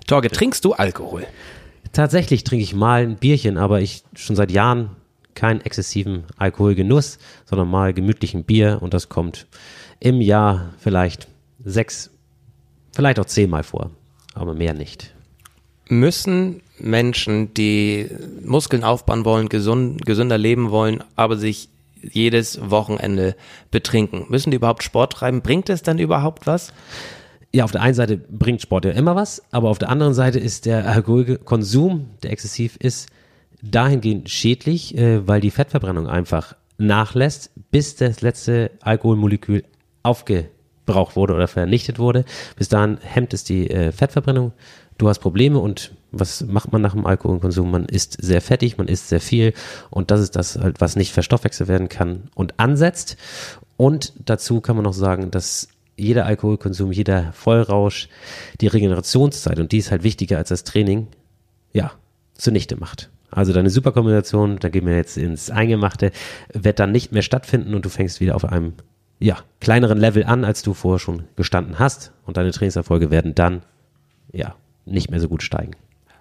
Torge, 0.06 0.30
trinkst 0.30 0.64
du 0.64 0.72
Alkohol? 0.72 1.26
Tatsächlich 1.92 2.44
trinke 2.44 2.62
ich 2.62 2.74
mal 2.74 3.02
ein 3.02 3.16
Bierchen, 3.16 3.58
aber 3.58 3.80
ich 3.80 4.04
schon 4.14 4.36
seit 4.36 4.52
Jahren 4.52 4.90
keinen 5.34 5.60
exzessiven 5.62 6.24
Alkoholgenuss, 6.36 7.18
sondern 7.44 7.68
mal 7.68 7.92
gemütlichen 7.92 8.44
Bier 8.44 8.78
und 8.80 8.94
das 8.94 9.08
kommt 9.08 9.46
im 9.98 10.20
Jahr 10.20 10.70
vielleicht 10.78 11.26
sechs, 11.64 12.10
vielleicht 12.92 13.18
auch 13.18 13.26
zehnmal 13.26 13.64
vor, 13.64 13.90
aber 14.34 14.54
mehr 14.54 14.74
nicht. 14.74 15.12
Müssen 15.90 16.62
Menschen, 16.78 17.52
die 17.54 18.08
Muskeln 18.44 18.84
aufbauen 18.84 19.24
wollen, 19.24 19.48
gesund, 19.48 20.06
gesünder 20.06 20.38
leben 20.38 20.70
wollen, 20.70 21.02
aber 21.16 21.36
sich 21.36 21.68
jedes 22.02 22.70
Wochenende 22.70 23.36
betrinken, 23.70 24.26
müssen 24.28 24.50
die 24.50 24.56
überhaupt 24.56 24.82
Sport 24.82 25.12
treiben? 25.12 25.42
Bringt 25.42 25.68
es 25.68 25.82
dann 25.82 25.98
überhaupt 25.98 26.46
was? 26.46 26.72
Ja, 27.52 27.64
auf 27.64 27.72
der 27.72 27.82
einen 27.82 27.94
Seite 27.94 28.16
bringt 28.16 28.62
Sport 28.62 28.84
ja 28.84 28.92
immer 28.92 29.16
was, 29.16 29.42
aber 29.50 29.68
auf 29.68 29.78
der 29.78 29.88
anderen 29.88 30.14
Seite 30.14 30.38
ist 30.38 30.66
der 30.66 30.86
Alkoholkonsum, 30.88 32.10
der 32.22 32.30
exzessiv 32.30 32.76
ist, 32.76 33.08
dahingehend 33.62 34.30
schädlich, 34.30 34.96
äh, 34.96 35.26
weil 35.26 35.40
die 35.40 35.50
Fettverbrennung 35.50 36.06
einfach 36.06 36.54
nachlässt, 36.78 37.50
bis 37.70 37.96
das 37.96 38.22
letzte 38.22 38.70
Alkoholmolekül 38.80 39.64
aufgebraucht 40.02 41.16
wurde 41.16 41.34
oder 41.34 41.48
vernichtet 41.48 41.98
wurde. 41.98 42.24
Bis 42.56 42.68
dahin 42.68 42.98
hemmt 43.02 43.34
es 43.34 43.44
die 43.44 43.68
äh, 43.68 43.92
Fettverbrennung. 43.92 44.52
Du 45.00 45.08
hast 45.08 45.20
Probleme 45.20 45.58
und 45.58 45.92
was 46.12 46.44
macht 46.44 46.72
man 46.72 46.82
nach 46.82 46.92
dem 46.92 47.06
Alkoholkonsum? 47.06 47.70
Man 47.70 47.86
isst 47.86 48.18
sehr 48.20 48.42
fettig, 48.42 48.76
man 48.76 48.86
isst 48.86 49.08
sehr 49.08 49.22
viel 49.22 49.54
und 49.88 50.10
das 50.10 50.20
ist 50.20 50.36
das 50.36 50.58
halt, 50.58 50.82
was 50.82 50.94
nicht 50.94 51.14
verstoffwechselt 51.14 51.70
werden 51.70 51.88
kann 51.88 52.24
und 52.34 52.60
ansetzt. 52.60 53.16
Und 53.78 54.12
dazu 54.26 54.60
kann 54.60 54.76
man 54.76 54.84
noch 54.84 54.92
sagen, 54.92 55.30
dass 55.30 55.68
jeder 55.96 56.26
Alkoholkonsum, 56.26 56.92
jeder 56.92 57.32
Vollrausch 57.32 58.10
die 58.60 58.66
Regenerationszeit 58.66 59.58
und 59.58 59.72
die 59.72 59.78
ist 59.78 59.90
halt 59.90 60.02
wichtiger 60.02 60.36
als 60.36 60.50
das 60.50 60.64
Training, 60.64 61.06
ja, 61.72 61.92
zunichte 62.34 62.76
macht. 62.76 63.08
Also 63.30 63.54
deine 63.54 63.70
Superkombination, 63.70 64.58
da 64.58 64.68
gehen 64.68 64.84
wir 64.84 64.96
jetzt 64.96 65.16
ins 65.16 65.48
Eingemachte, 65.48 66.12
wird 66.52 66.78
dann 66.78 66.92
nicht 66.92 67.10
mehr 67.10 67.22
stattfinden 67.22 67.72
und 67.72 67.86
du 67.86 67.88
fängst 67.88 68.20
wieder 68.20 68.34
auf 68.36 68.44
einem 68.44 68.74
ja, 69.18 69.38
kleineren 69.60 69.96
Level 69.96 70.24
an, 70.24 70.44
als 70.44 70.60
du 70.60 70.74
vorher 70.74 70.98
schon 70.98 71.22
gestanden 71.36 71.78
hast. 71.78 72.12
Und 72.26 72.36
deine 72.36 72.50
Trainingserfolge 72.50 73.10
werden 73.10 73.34
dann 73.34 73.62
ja 74.30 74.56
nicht 74.84 75.10
mehr 75.10 75.20
so 75.20 75.28
gut 75.28 75.42
steigen. 75.42 75.72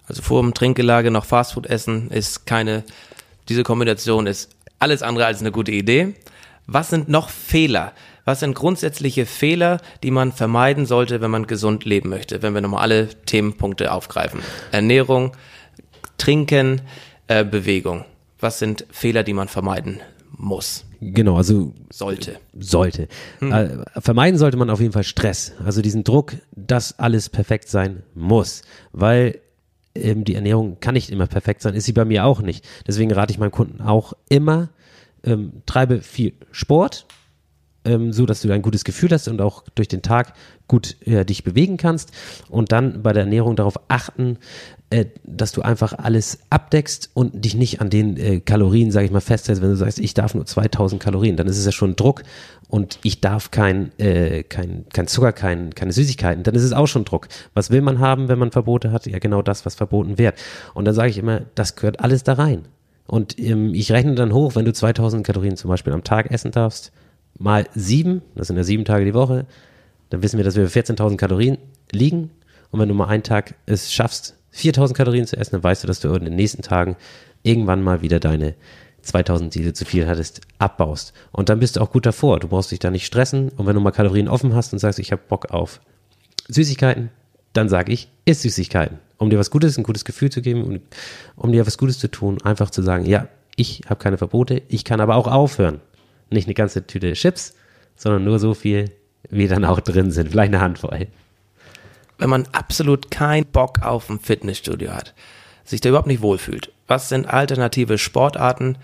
Also 0.07 0.21
vor 0.21 0.41
dem 0.41 0.53
Trinkgelage 0.53 1.11
noch 1.11 1.25
Fastfood 1.25 1.67
essen 1.67 2.09
ist 2.09 2.45
keine, 2.45 2.83
diese 3.47 3.63
Kombination 3.63 4.27
ist 4.27 4.55
alles 4.79 5.03
andere 5.03 5.25
als 5.25 5.41
eine 5.41 5.51
gute 5.51 5.71
Idee. 5.71 6.15
Was 6.65 6.89
sind 6.89 7.09
noch 7.09 7.29
Fehler? 7.29 7.93
Was 8.25 8.41
sind 8.41 8.53
grundsätzliche 8.53 9.25
Fehler, 9.25 9.79
die 10.03 10.11
man 10.11 10.31
vermeiden 10.31 10.85
sollte, 10.85 11.21
wenn 11.21 11.31
man 11.31 11.47
gesund 11.47 11.85
leben 11.85 12.09
möchte? 12.09 12.41
Wenn 12.41 12.53
wir 12.53 12.61
nochmal 12.61 12.81
alle 12.81 13.09
Themenpunkte 13.25 13.91
aufgreifen. 13.91 14.41
Ernährung, 14.71 15.35
Trinken, 16.17 16.81
äh, 17.27 17.43
Bewegung. 17.43 18.05
Was 18.39 18.59
sind 18.59 18.85
Fehler, 18.91 19.23
die 19.23 19.33
man 19.33 19.47
vermeiden 19.47 19.99
muss? 20.31 20.85
Genau, 21.01 21.37
also 21.37 21.73
Sollte. 21.91 22.37
sollte. 22.57 23.07
Äh, 23.39 23.69
vermeiden 24.01 24.37
sollte 24.37 24.57
man 24.57 24.69
auf 24.69 24.81
jeden 24.81 24.91
Fall 24.91 25.03
Stress. 25.03 25.53
Also 25.63 25.81
diesen 25.81 26.03
Druck, 26.03 26.35
dass 26.55 26.99
alles 26.99 27.29
perfekt 27.29 27.69
sein 27.69 28.03
muss. 28.15 28.63
Weil 28.91 29.39
ähm, 29.95 30.23
die 30.25 30.35
Ernährung 30.35 30.79
kann 30.79 30.93
nicht 30.93 31.09
immer 31.09 31.27
perfekt 31.27 31.61
sein, 31.61 31.73
ist 31.73 31.85
sie 31.85 31.93
bei 31.93 32.05
mir 32.05 32.25
auch 32.25 32.41
nicht. 32.41 32.67
Deswegen 32.87 33.11
rate 33.11 33.31
ich 33.31 33.39
meinen 33.39 33.51
Kunden 33.51 33.81
auch 33.81 34.13
immer, 34.27 34.69
ähm, 35.23 35.61
treibe 35.65 36.01
viel 36.01 36.33
Sport, 36.51 37.05
ähm, 37.85 38.11
so 38.11 38.25
dass 38.25 38.41
du 38.41 38.51
ein 38.51 38.61
gutes 38.61 38.83
Gefühl 38.83 39.09
hast 39.11 39.27
und 39.27 39.41
auch 39.41 39.63
durch 39.75 39.87
den 39.87 40.01
Tag 40.01 40.33
gut 40.67 40.97
äh, 41.05 41.25
dich 41.25 41.43
bewegen 41.43 41.77
kannst 41.77 42.11
und 42.49 42.71
dann 42.71 43.01
bei 43.01 43.13
der 43.13 43.23
Ernährung 43.23 43.55
darauf 43.55 43.79
achten, 43.87 44.37
äh, 44.91 45.05
dass 45.23 45.51
du 45.51 45.61
einfach 45.61 45.93
alles 45.93 46.39
abdeckst 46.49 47.11
und 47.13 47.45
dich 47.45 47.55
nicht 47.55 47.81
an 47.81 47.89
den 47.89 48.17
äh, 48.17 48.39
Kalorien, 48.39 48.91
sage 48.91 49.05
ich 49.05 49.11
mal, 49.11 49.21
festhältst. 49.21 49.61
Wenn 49.61 49.69
du 49.69 49.75
sagst, 49.75 49.99
ich 49.99 50.13
darf 50.13 50.33
nur 50.33 50.45
2000 50.45 51.01
Kalorien, 51.01 51.37
dann 51.37 51.47
ist 51.47 51.57
es 51.57 51.65
ja 51.65 51.71
schon 51.71 51.95
Druck 51.95 52.23
und 52.67 52.99
ich 53.03 53.21
darf 53.21 53.51
kein, 53.51 53.91
äh, 53.99 54.43
kein, 54.43 54.85
kein 54.93 55.07
Zucker, 55.07 55.31
kein, 55.31 55.73
keine 55.75 55.91
Süßigkeiten, 55.91 56.43
dann 56.43 56.55
ist 56.55 56.63
es 56.63 56.73
auch 56.73 56.87
schon 56.87 57.05
Druck. 57.05 57.27
Was 57.53 57.71
will 57.71 57.81
man 57.81 57.99
haben, 57.99 58.27
wenn 58.29 58.39
man 58.39 58.51
Verbote 58.51 58.91
hat? 58.91 59.05
Ja, 59.05 59.19
genau 59.19 59.41
das, 59.41 59.65
was 59.65 59.75
verboten 59.75 60.17
wird. 60.17 60.35
Und 60.73 60.85
dann 60.85 60.93
sage 60.93 61.09
ich 61.09 61.17
immer, 61.17 61.41
das 61.55 61.75
gehört 61.75 61.99
alles 61.99 62.23
da 62.23 62.33
rein. 62.33 62.65
Und 63.07 63.39
ähm, 63.39 63.73
ich 63.73 63.91
rechne 63.91 64.13
dann 64.13 64.33
hoch, 64.33 64.55
wenn 64.55 64.65
du 64.65 64.73
2000 64.73 65.25
Kalorien 65.25 65.57
zum 65.57 65.69
Beispiel 65.69 65.93
am 65.93 66.03
Tag 66.03 66.29
essen 66.31 66.51
darfst, 66.51 66.91
mal 67.37 67.67
sieben, 67.73 68.21
das 68.35 68.47
sind 68.47 68.57
ja 68.57 68.63
sieben 68.63 68.85
Tage 68.85 69.05
die 69.05 69.13
Woche, 69.13 69.45
dann 70.09 70.23
wissen 70.23 70.37
wir, 70.37 70.43
dass 70.43 70.55
wir 70.55 70.63
bei 70.63 70.69
14.000 70.69 71.17
Kalorien 71.17 71.57
liegen. 71.91 72.31
Und 72.71 72.79
wenn 72.79 72.89
du 72.89 72.95
mal 72.95 73.07
einen 73.07 73.23
Tag 73.23 73.55
es 73.65 73.93
schaffst, 73.93 74.35
4.000 74.55 74.93
Kalorien 74.93 75.27
zu 75.27 75.37
essen, 75.37 75.51
dann 75.51 75.63
weißt 75.63 75.83
du, 75.83 75.87
dass 75.87 75.99
du 75.99 76.13
in 76.13 76.25
den 76.25 76.35
nächsten 76.35 76.61
Tagen 76.61 76.95
irgendwann 77.43 77.83
mal 77.83 78.01
wieder 78.01 78.19
deine 78.19 78.55
2000, 79.01 79.53
die 79.53 79.63
du 79.63 79.73
zu 79.73 79.85
viel 79.85 80.07
hattest, 80.07 80.41
abbaust. 80.57 81.13
Und 81.31 81.49
dann 81.49 81.59
bist 81.59 81.75
du 81.75 81.81
auch 81.81 81.91
gut 81.91 82.05
davor. 82.05 82.39
Du 82.39 82.47
brauchst 82.47 82.71
dich 82.71 82.79
da 82.79 82.91
nicht 82.91 83.05
stressen. 83.05 83.49
Und 83.49 83.65
wenn 83.65 83.75
du 83.75 83.81
mal 83.81 83.91
Kalorien 83.91 84.27
offen 84.27 84.53
hast 84.55 84.73
und 84.73 84.79
sagst, 84.79 84.99
ich 84.99 85.11
habe 85.11 85.21
Bock 85.27 85.51
auf 85.51 85.79
Süßigkeiten, 86.47 87.09
dann 87.53 87.69
sage 87.69 87.91
ich, 87.91 88.11
isst 88.25 88.41
Süßigkeiten. 88.41 88.99
Um 89.17 89.29
dir 89.29 89.39
was 89.39 89.51
Gutes, 89.51 89.77
ein 89.77 89.83
gutes 89.83 90.05
Gefühl 90.05 90.29
zu 90.29 90.41
geben, 90.41 90.63
um, 90.63 90.79
um 91.35 91.51
dir 91.51 91.65
was 91.65 91.77
Gutes 91.77 91.99
zu 91.99 92.09
tun, 92.09 92.37
einfach 92.43 92.69
zu 92.69 92.81
sagen, 92.81 93.05
ja, 93.05 93.27
ich 93.55 93.81
habe 93.87 94.01
keine 94.01 94.17
Verbote, 94.17 94.61
ich 94.69 94.85
kann 94.85 95.01
aber 95.01 95.15
auch 95.15 95.27
aufhören. 95.27 95.81
Nicht 96.29 96.47
eine 96.47 96.53
ganze 96.53 96.85
Tüte 96.85 97.13
Chips, 97.13 97.53
sondern 97.95 98.23
nur 98.23 98.39
so 98.39 98.53
viel, 98.53 98.91
wie 99.29 99.47
dann 99.47 99.65
auch 99.65 99.79
drin 99.79 100.11
sind. 100.11 100.31
Vielleicht 100.31 100.53
eine 100.53 100.61
Handvoll. 100.61 101.07
Wenn 102.17 102.29
man 102.29 102.47
absolut 102.51 103.11
keinen 103.11 103.45
Bock 103.45 103.81
auf 103.81 104.09
ein 104.09 104.19
Fitnessstudio 104.19 104.91
hat, 104.91 105.13
sich 105.63 105.81
da 105.81 105.89
überhaupt 105.89 106.07
nicht 106.07 106.21
wohlfühlt, 106.21 106.71
was 106.87 107.09
sind 107.09 107.27
alternative 107.27 107.97
Sportarten, 107.97 108.77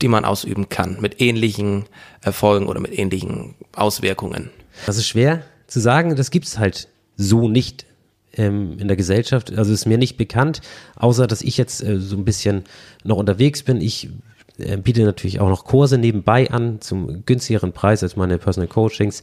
die 0.00 0.08
man 0.08 0.24
ausüben 0.24 0.68
kann, 0.68 1.00
mit 1.00 1.20
ähnlichen 1.20 1.84
Erfolgen 2.22 2.66
oder 2.66 2.80
mit 2.80 2.96
ähnlichen 2.98 3.54
Auswirkungen? 3.74 4.50
Das 4.86 4.96
ist 4.96 5.06
schwer 5.06 5.42
zu 5.66 5.80
sagen, 5.80 6.16
das 6.16 6.30
gibt's 6.30 6.58
halt 6.58 6.88
so 7.16 7.48
nicht 7.48 7.86
ähm, 8.36 8.78
in 8.78 8.88
der 8.88 8.96
Gesellschaft. 8.96 9.56
Also 9.56 9.72
ist 9.72 9.86
mir 9.86 9.98
nicht 9.98 10.16
bekannt, 10.16 10.60
außer 10.96 11.26
dass 11.26 11.42
ich 11.42 11.56
jetzt 11.56 11.82
äh, 11.82 11.98
so 11.98 12.16
ein 12.16 12.24
bisschen 12.24 12.64
noch 13.02 13.16
unterwegs 13.16 13.62
bin. 13.62 13.80
Ich 13.80 14.10
äh, 14.58 14.76
biete 14.76 15.04
natürlich 15.04 15.40
auch 15.40 15.48
noch 15.48 15.64
Kurse 15.64 15.98
nebenbei 15.98 16.50
an 16.50 16.80
zum 16.80 17.24
günstigeren 17.24 17.72
Preis 17.72 18.02
als 18.02 18.16
meine 18.16 18.38
Personal 18.38 18.68
Coachings. 18.68 19.20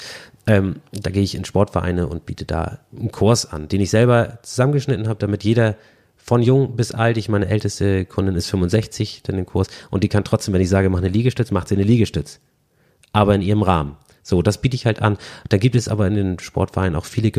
Ähm, 0.47 0.77
da 0.91 1.09
gehe 1.09 1.23
ich 1.23 1.35
in 1.35 1.45
Sportvereine 1.45 2.07
und 2.07 2.25
biete 2.25 2.45
da 2.45 2.79
einen 2.97 3.11
Kurs 3.11 3.45
an, 3.51 3.67
den 3.67 3.81
ich 3.81 3.89
selber 3.89 4.39
zusammengeschnitten 4.43 5.07
habe, 5.07 5.19
damit 5.19 5.43
jeder 5.43 5.75
von 6.17 6.41
jung 6.41 6.75
bis 6.75 6.91
alt, 6.91 7.17
ich 7.17 7.29
meine 7.29 7.47
älteste 7.47 8.05
Kundin 8.05 8.35
ist 8.35 8.47
65, 8.47 9.23
dann 9.23 9.37
den 9.37 9.45
Kurs, 9.45 9.67
und 9.89 10.03
die 10.03 10.07
kann 10.07 10.23
trotzdem, 10.23 10.53
wenn 10.53 10.61
ich 10.61 10.69
sage, 10.69 10.89
mach 10.89 10.99
eine 10.99 11.09
Liegestütz, 11.09 11.51
macht 11.51 11.67
sie 11.67 11.75
eine 11.75 11.83
Liegestütz. 11.83 12.39
Aber 13.11 13.35
in 13.35 13.41
ihrem 13.41 13.63
Rahmen. 13.63 13.97
So, 14.23 14.41
das 14.41 14.59
biete 14.59 14.75
ich 14.75 14.85
halt 14.85 15.01
an. 15.01 15.17
Da 15.49 15.57
gibt 15.57 15.75
es 15.75 15.87
aber 15.87 16.07
in 16.07 16.13
den 16.13 16.39
Sportvereinen 16.39 16.95
auch 16.95 17.05
viele 17.05 17.31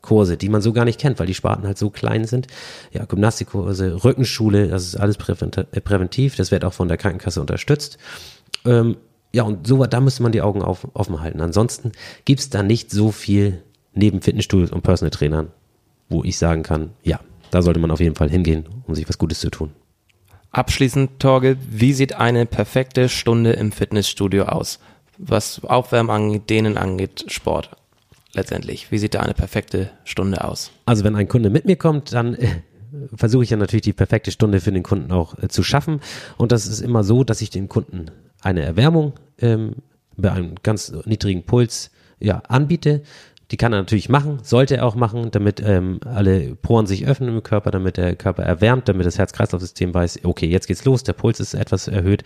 Gymnastikkurse, 0.00 0.36
die 0.36 0.48
man 0.48 0.62
so 0.62 0.72
gar 0.72 0.84
nicht 0.84 1.00
kennt, 1.00 1.18
weil 1.18 1.26
die 1.26 1.34
Sparten 1.34 1.66
halt 1.66 1.78
so 1.78 1.90
klein 1.90 2.24
sind. 2.24 2.46
Ja, 2.92 3.04
Gymnastikkurse, 3.04 4.04
Rückenschule, 4.04 4.68
das 4.68 4.84
ist 4.84 4.96
alles 4.96 5.16
äh, 5.16 5.80
präventiv, 5.80 6.36
das 6.36 6.50
wird 6.50 6.64
auch 6.64 6.72
von 6.72 6.88
der 6.88 6.96
Krankenkasse 6.96 7.40
unterstützt. 7.40 7.98
Ähm, 8.64 8.96
ja, 9.32 9.44
und 9.44 9.66
so, 9.66 9.84
da 9.86 10.00
müsste 10.00 10.22
man 10.22 10.32
die 10.32 10.42
Augen 10.42 10.62
auf, 10.62 10.88
offen 10.94 11.20
halten. 11.20 11.40
Ansonsten 11.40 11.92
gibt's 12.24 12.50
da 12.50 12.62
nicht 12.62 12.90
so 12.90 13.12
viel 13.12 13.62
neben 13.94 14.22
Fitnessstudios 14.22 14.72
und 14.72 14.82
Personal 14.82 15.10
Trainern, 15.10 15.48
wo 16.08 16.24
ich 16.24 16.36
sagen 16.36 16.62
kann, 16.62 16.90
ja, 17.02 17.20
da 17.50 17.62
sollte 17.62 17.80
man 17.80 17.90
auf 17.90 18.00
jeden 18.00 18.16
Fall 18.16 18.30
hingehen, 18.30 18.66
um 18.86 18.94
sich 18.94 19.08
was 19.08 19.18
Gutes 19.18 19.40
zu 19.40 19.50
tun. 19.50 19.70
Abschließend, 20.52 21.20
Torge, 21.20 21.56
wie 21.68 21.92
sieht 21.92 22.14
eine 22.14 22.44
perfekte 22.44 23.08
Stunde 23.08 23.52
im 23.52 23.70
Fitnessstudio 23.70 24.44
aus? 24.46 24.80
Was 25.16 25.62
Aufwärmen 25.62 26.10
angeht, 26.10 26.50
Dehnen 26.50 26.76
angeht, 26.76 27.26
Sport 27.28 27.70
letztendlich. 28.32 28.90
Wie 28.90 28.98
sieht 28.98 29.14
da 29.14 29.20
eine 29.20 29.34
perfekte 29.34 29.90
Stunde 30.04 30.44
aus? 30.44 30.70
Also 30.86 31.04
wenn 31.04 31.16
ein 31.16 31.28
Kunde 31.28 31.50
mit 31.50 31.64
mir 31.64 31.76
kommt, 31.76 32.12
dann 32.12 32.34
äh, 32.34 32.48
versuche 33.14 33.44
ich 33.44 33.50
ja 33.50 33.56
natürlich 33.56 33.82
die 33.82 33.92
perfekte 33.92 34.30
Stunde 34.30 34.60
für 34.60 34.72
den 34.72 34.82
Kunden 34.82 35.12
auch 35.12 35.38
äh, 35.38 35.48
zu 35.48 35.62
schaffen. 35.62 36.00
Und 36.36 36.52
das 36.52 36.66
ist 36.66 36.80
immer 36.80 37.04
so, 37.04 37.24
dass 37.24 37.40
ich 37.40 37.50
den 37.50 37.68
Kunden 37.68 38.06
eine 38.40 38.62
Erwärmung 38.62 39.14
ähm, 39.38 39.76
bei 40.16 40.32
einem 40.32 40.54
ganz 40.62 40.92
niedrigen 41.04 41.44
Puls 41.44 41.90
ja, 42.18 42.42
anbiete. 42.48 43.02
Die 43.50 43.56
kann 43.56 43.72
er 43.72 43.80
natürlich 43.80 44.08
machen, 44.08 44.38
sollte 44.42 44.76
er 44.76 44.86
auch 44.86 44.94
machen, 44.94 45.32
damit 45.32 45.60
ähm, 45.60 45.98
alle 46.04 46.54
Poren 46.54 46.86
sich 46.86 47.06
öffnen 47.06 47.34
im 47.34 47.42
Körper, 47.42 47.72
damit 47.72 47.96
der 47.96 48.14
Körper 48.14 48.44
erwärmt, 48.44 48.88
damit 48.88 49.06
das 49.06 49.18
Herz-Kreislauf-System 49.18 49.92
weiß, 49.92 50.20
okay, 50.22 50.46
jetzt 50.46 50.68
geht's 50.68 50.84
los, 50.84 51.02
der 51.02 51.14
Puls 51.14 51.40
ist 51.40 51.54
etwas 51.54 51.88
erhöht. 51.88 52.22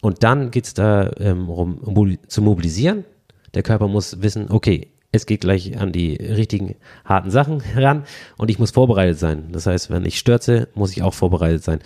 Und 0.00 0.22
dann 0.22 0.50
geht's 0.50 0.72
da 0.72 1.10
ähm, 1.18 1.50
um 1.50 2.18
zu 2.26 2.40
mobilisieren. 2.40 3.04
Der 3.54 3.62
Körper 3.62 3.86
muss 3.86 4.22
wissen, 4.22 4.46
okay, 4.50 4.91
es 5.12 5.26
geht 5.26 5.42
gleich 5.42 5.78
an 5.78 5.92
die 5.92 6.14
richtigen 6.16 6.74
harten 7.04 7.30
Sachen 7.30 7.60
heran 7.60 8.04
und 8.38 8.50
ich 8.50 8.58
muss 8.58 8.70
vorbereitet 8.70 9.18
sein. 9.18 9.52
Das 9.52 9.66
heißt, 9.66 9.90
wenn 9.90 10.06
ich 10.06 10.18
stürze, 10.18 10.68
muss 10.74 10.92
ich 10.92 11.02
auch 11.02 11.14
vorbereitet 11.14 11.62
sein. 11.62 11.80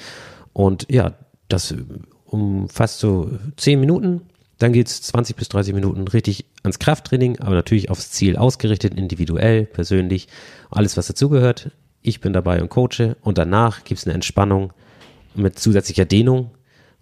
Und 0.53 0.87
ja, 0.89 1.15
das 1.49 1.75
umfasst 2.25 3.01
so 3.01 3.31
zehn 3.57 3.81
Minuten. 3.81 4.23
Dann 4.59 4.73
geht's 4.73 5.03
20 5.03 5.37
bis 5.37 5.49
30 5.49 5.75
Minuten 5.75 6.09
richtig 6.09 6.47
ans 6.63 6.79
Krafttraining, 6.79 7.41
aber 7.41 7.57
natürlich 7.57 7.91
aufs 7.91 8.11
Ziel 8.13 8.37
ausgerichtet, 8.37 8.95
individuell, 8.95 9.67
persönlich, 9.67 10.29
alles, 10.71 10.97
was 10.97 11.09
dazugehört. 11.09 11.73
Ich 12.01 12.21
bin 12.21 12.33
dabei 12.33 12.63
und 12.63 12.71
coache 12.71 13.17
und 13.21 13.39
danach 13.39 13.85
gibt's 13.85 14.07
eine 14.07 14.15
Entspannung 14.15 14.73
mit 15.35 15.59
zusätzlicher 15.59 16.07
Dehnung, 16.07 16.53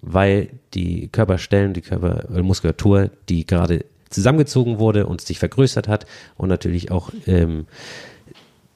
weil 0.00 0.48
die 0.72 1.08
Körperstellen, 1.08 1.74
die 1.74 1.82
Körpermuskulatur, 1.82 3.10
die 3.28 3.46
gerade 3.46 3.84
zusammengezogen 4.10 4.78
wurde 4.78 5.06
und 5.06 5.20
sich 5.20 5.38
vergrößert 5.38 5.88
hat 5.88 6.06
und 6.36 6.48
natürlich 6.48 6.90
auch 6.90 7.10
ähm, 7.26 7.66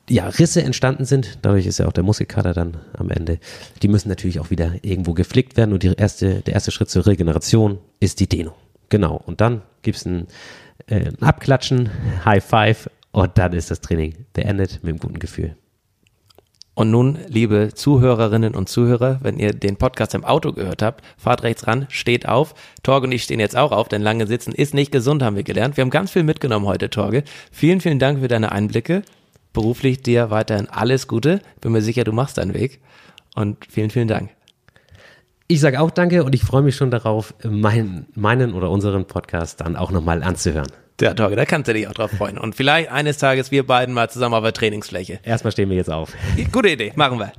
ja, 0.08 0.28
Risse 0.28 0.62
entstanden 0.62 1.04
sind. 1.04 1.38
Dadurch 1.42 1.66
ist 1.66 1.78
ja 1.78 1.86
auch 1.86 1.92
der 1.92 2.04
Muskelkater 2.04 2.54
dann 2.54 2.78
am 2.94 3.10
Ende. 3.10 3.38
Die 3.82 3.88
müssen 3.88 4.08
natürlich 4.08 4.40
auch 4.40 4.50
wieder 4.50 4.74
irgendwo 4.82 5.12
geflickt 5.12 5.56
werden 5.56 5.72
und 5.72 5.82
die 5.82 5.92
erste, 5.94 6.40
der 6.40 6.54
erste 6.54 6.70
Schritt 6.70 6.90
zur 6.90 7.06
Regeneration 7.06 7.78
ist 8.00 8.20
die 8.20 8.28
Dehnung. 8.28 8.54
Genau. 8.88 9.22
Und 9.26 9.40
dann 9.40 9.62
gibt's 9.82 10.06
ein, 10.06 10.26
äh, 10.86 11.06
ein 11.06 11.22
Abklatschen, 11.22 11.90
High 12.24 12.44
Five 12.44 12.90
und 13.12 13.36
dann 13.36 13.52
ist 13.52 13.70
das 13.70 13.80
Training 13.80 14.14
beendet 14.32 14.80
mit 14.82 14.90
einem 14.90 14.98
guten 14.98 15.18
Gefühl. 15.18 15.56
Und 16.78 16.92
nun, 16.92 17.18
liebe 17.26 17.70
Zuhörerinnen 17.74 18.54
und 18.54 18.68
Zuhörer, 18.68 19.18
wenn 19.20 19.40
ihr 19.40 19.52
den 19.52 19.78
Podcast 19.78 20.14
im 20.14 20.24
Auto 20.24 20.52
gehört 20.52 20.80
habt, 20.80 21.04
fahrt 21.16 21.42
rechts 21.42 21.66
ran, 21.66 21.86
steht 21.88 22.28
auf. 22.28 22.54
Torge 22.84 23.08
und 23.08 23.12
ich 23.12 23.24
stehen 23.24 23.40
jetzt 23.40 23.56
auch 23.56 23.72
auf, 23.72 23.88
denn 23.88 24.00
lange 24.00 24.28
sitzen 24.28 24.52
ist 24.52 24.74
nicht 24.74 24.92
gesund, 24.92 25.24
haben 25.24 25.34
wir 25.34 25.42
gelernt. 25.42 25.76
Wir 25.76 25.82
haben 25.82 25.90
ganz 25.90 26.12
viel 26.12 26.22
mitgenommen 26.22 26.66
heute, 26.66 26.88
Torge. 26.88 27.24
Vielen, 27.50 27.80
vielen 27.80 27.98
Dank 27.98 28.20
für 28.20 28.28
deine 28.28 28.52
Einblicke. 28.52 29.02
Beruflich 29.52 30.04
dir 30.04 30.30
weiterhin 30.30 30.68
alles 30.68 31.08
Gute. 31.08 31.40
Bin 31.60 31.72
mir 31.72 31.82
sicher, 31.82 32.04
du 32.04 32.12
machst 32.12 32.38
deinen 32.38 32.54
Weg. 32.54 32.80
Und 33.34 33.56
vielen, 33.68 33.90
vielen 33.90 34.06
Dank. 34.06 34.30
Ich 35.48 35.58
sage 35.58 35.80
auch 35.80 35.90
danke 35.90 36.22
und 36.22 36.32
ich 36.32 36.44
freue 36.44 36.62
mich 36.62 36.76
schon 36.76 36.92
darauf, 36.92 37.34
meinen, 37.42 38.06
meinen 38.14 38.54
oder 38.54 38.70
unseren 38.70 39.04
Podcast 39.04 39.62
dann 39.62 39.74
auch 39.74 39.90
nochmal 39.90 40.22
anzuhören. 40.22 40.70
Ja, 41.00 41.14
Torge, 41.14 41.37
da 41.37 41.44
kannst 41.44 41.68
du 41.68 41.74
dich 41.74 41.87
auch 41.87 41.92
drauf 41.92 42.11
freuen. 42.11 42.38
Und 42.38 42.56
vielleicht 42.56 42.90
eines 42.90 43.18
Tages 43.18 43.52
wir 43.52 43.64
beiden 43.64 43.94
mal 43.94 44.11
zusammen 44.11 44.34
auf 44.34 44.42
der 44.42 44.52
Trainingsfläche. 44.52 45.20
Erstmal 45.22 45.52
stehen 45.52 45.70
wir 45.70 45.76
jetzt 45.76 45.90
auf. 45.90 46.12
Gute 46.52 46.70
Idee, 46.70 46.92
machen 46.96 47.20
wir. 47.20 47.30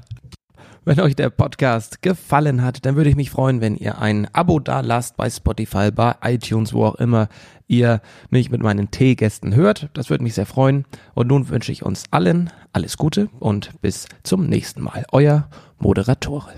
Wenn 0.86 1.02
euch 1.02 1.13
der 1.13 1.30
Podcast 1.30 2.02
gefallen 2.02 2.63
hat, 2.63 2.86
dann 2.86 2.95
würde 2.95 3.10
ich 3.10 3.17
mich 3.17 3.30
freuen, 3.30 3.60
wenn 3.60 3.76
ihr 3.76 4.00
ein 4.00 4.34
Abo 4.34 4.60
da 4.60 4.80
lasst 4.80 5.17
bei 5.17 5.30
Spotify, 5.30 5.91
bei 5.91 6.15
iTunes, 6.24 6.74
wo 6.74 6.86
auch 6.86 6.95
immer 6.95 7.28
ihr 7.67 8.02
mich 8.30 8.50
mit 8.50 8.63
meinen 8.63 8.91
Teegästen 8.91 9.54
hört. 9.54 9.89
Das 9.93 10.10
würde 10.10 10.24
mich 10.24 10.36
sehr 10.36 10.45
freuen. 10.45 10.86
Und 11.13 11.28
nun 11.28 11.50
wünsche 11.50 11.74
ich 11.74 11.84
uns 11.84 12.06
allen 12.12 12.50
alles 12.72 12.95
Gute 12.95 13.28
und 13.39 13.82
bis 13.82 14.08
zum 14.24 14.48
nächsten 14.48 14.82
Mal. 14.82 15.06
Euer 15.12 15.50
Moderatore. 15.80 16.54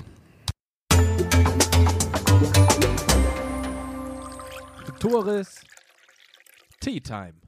Tores 5.00 5.62
Tea 6.82 7.00
Time. 7.00 7.41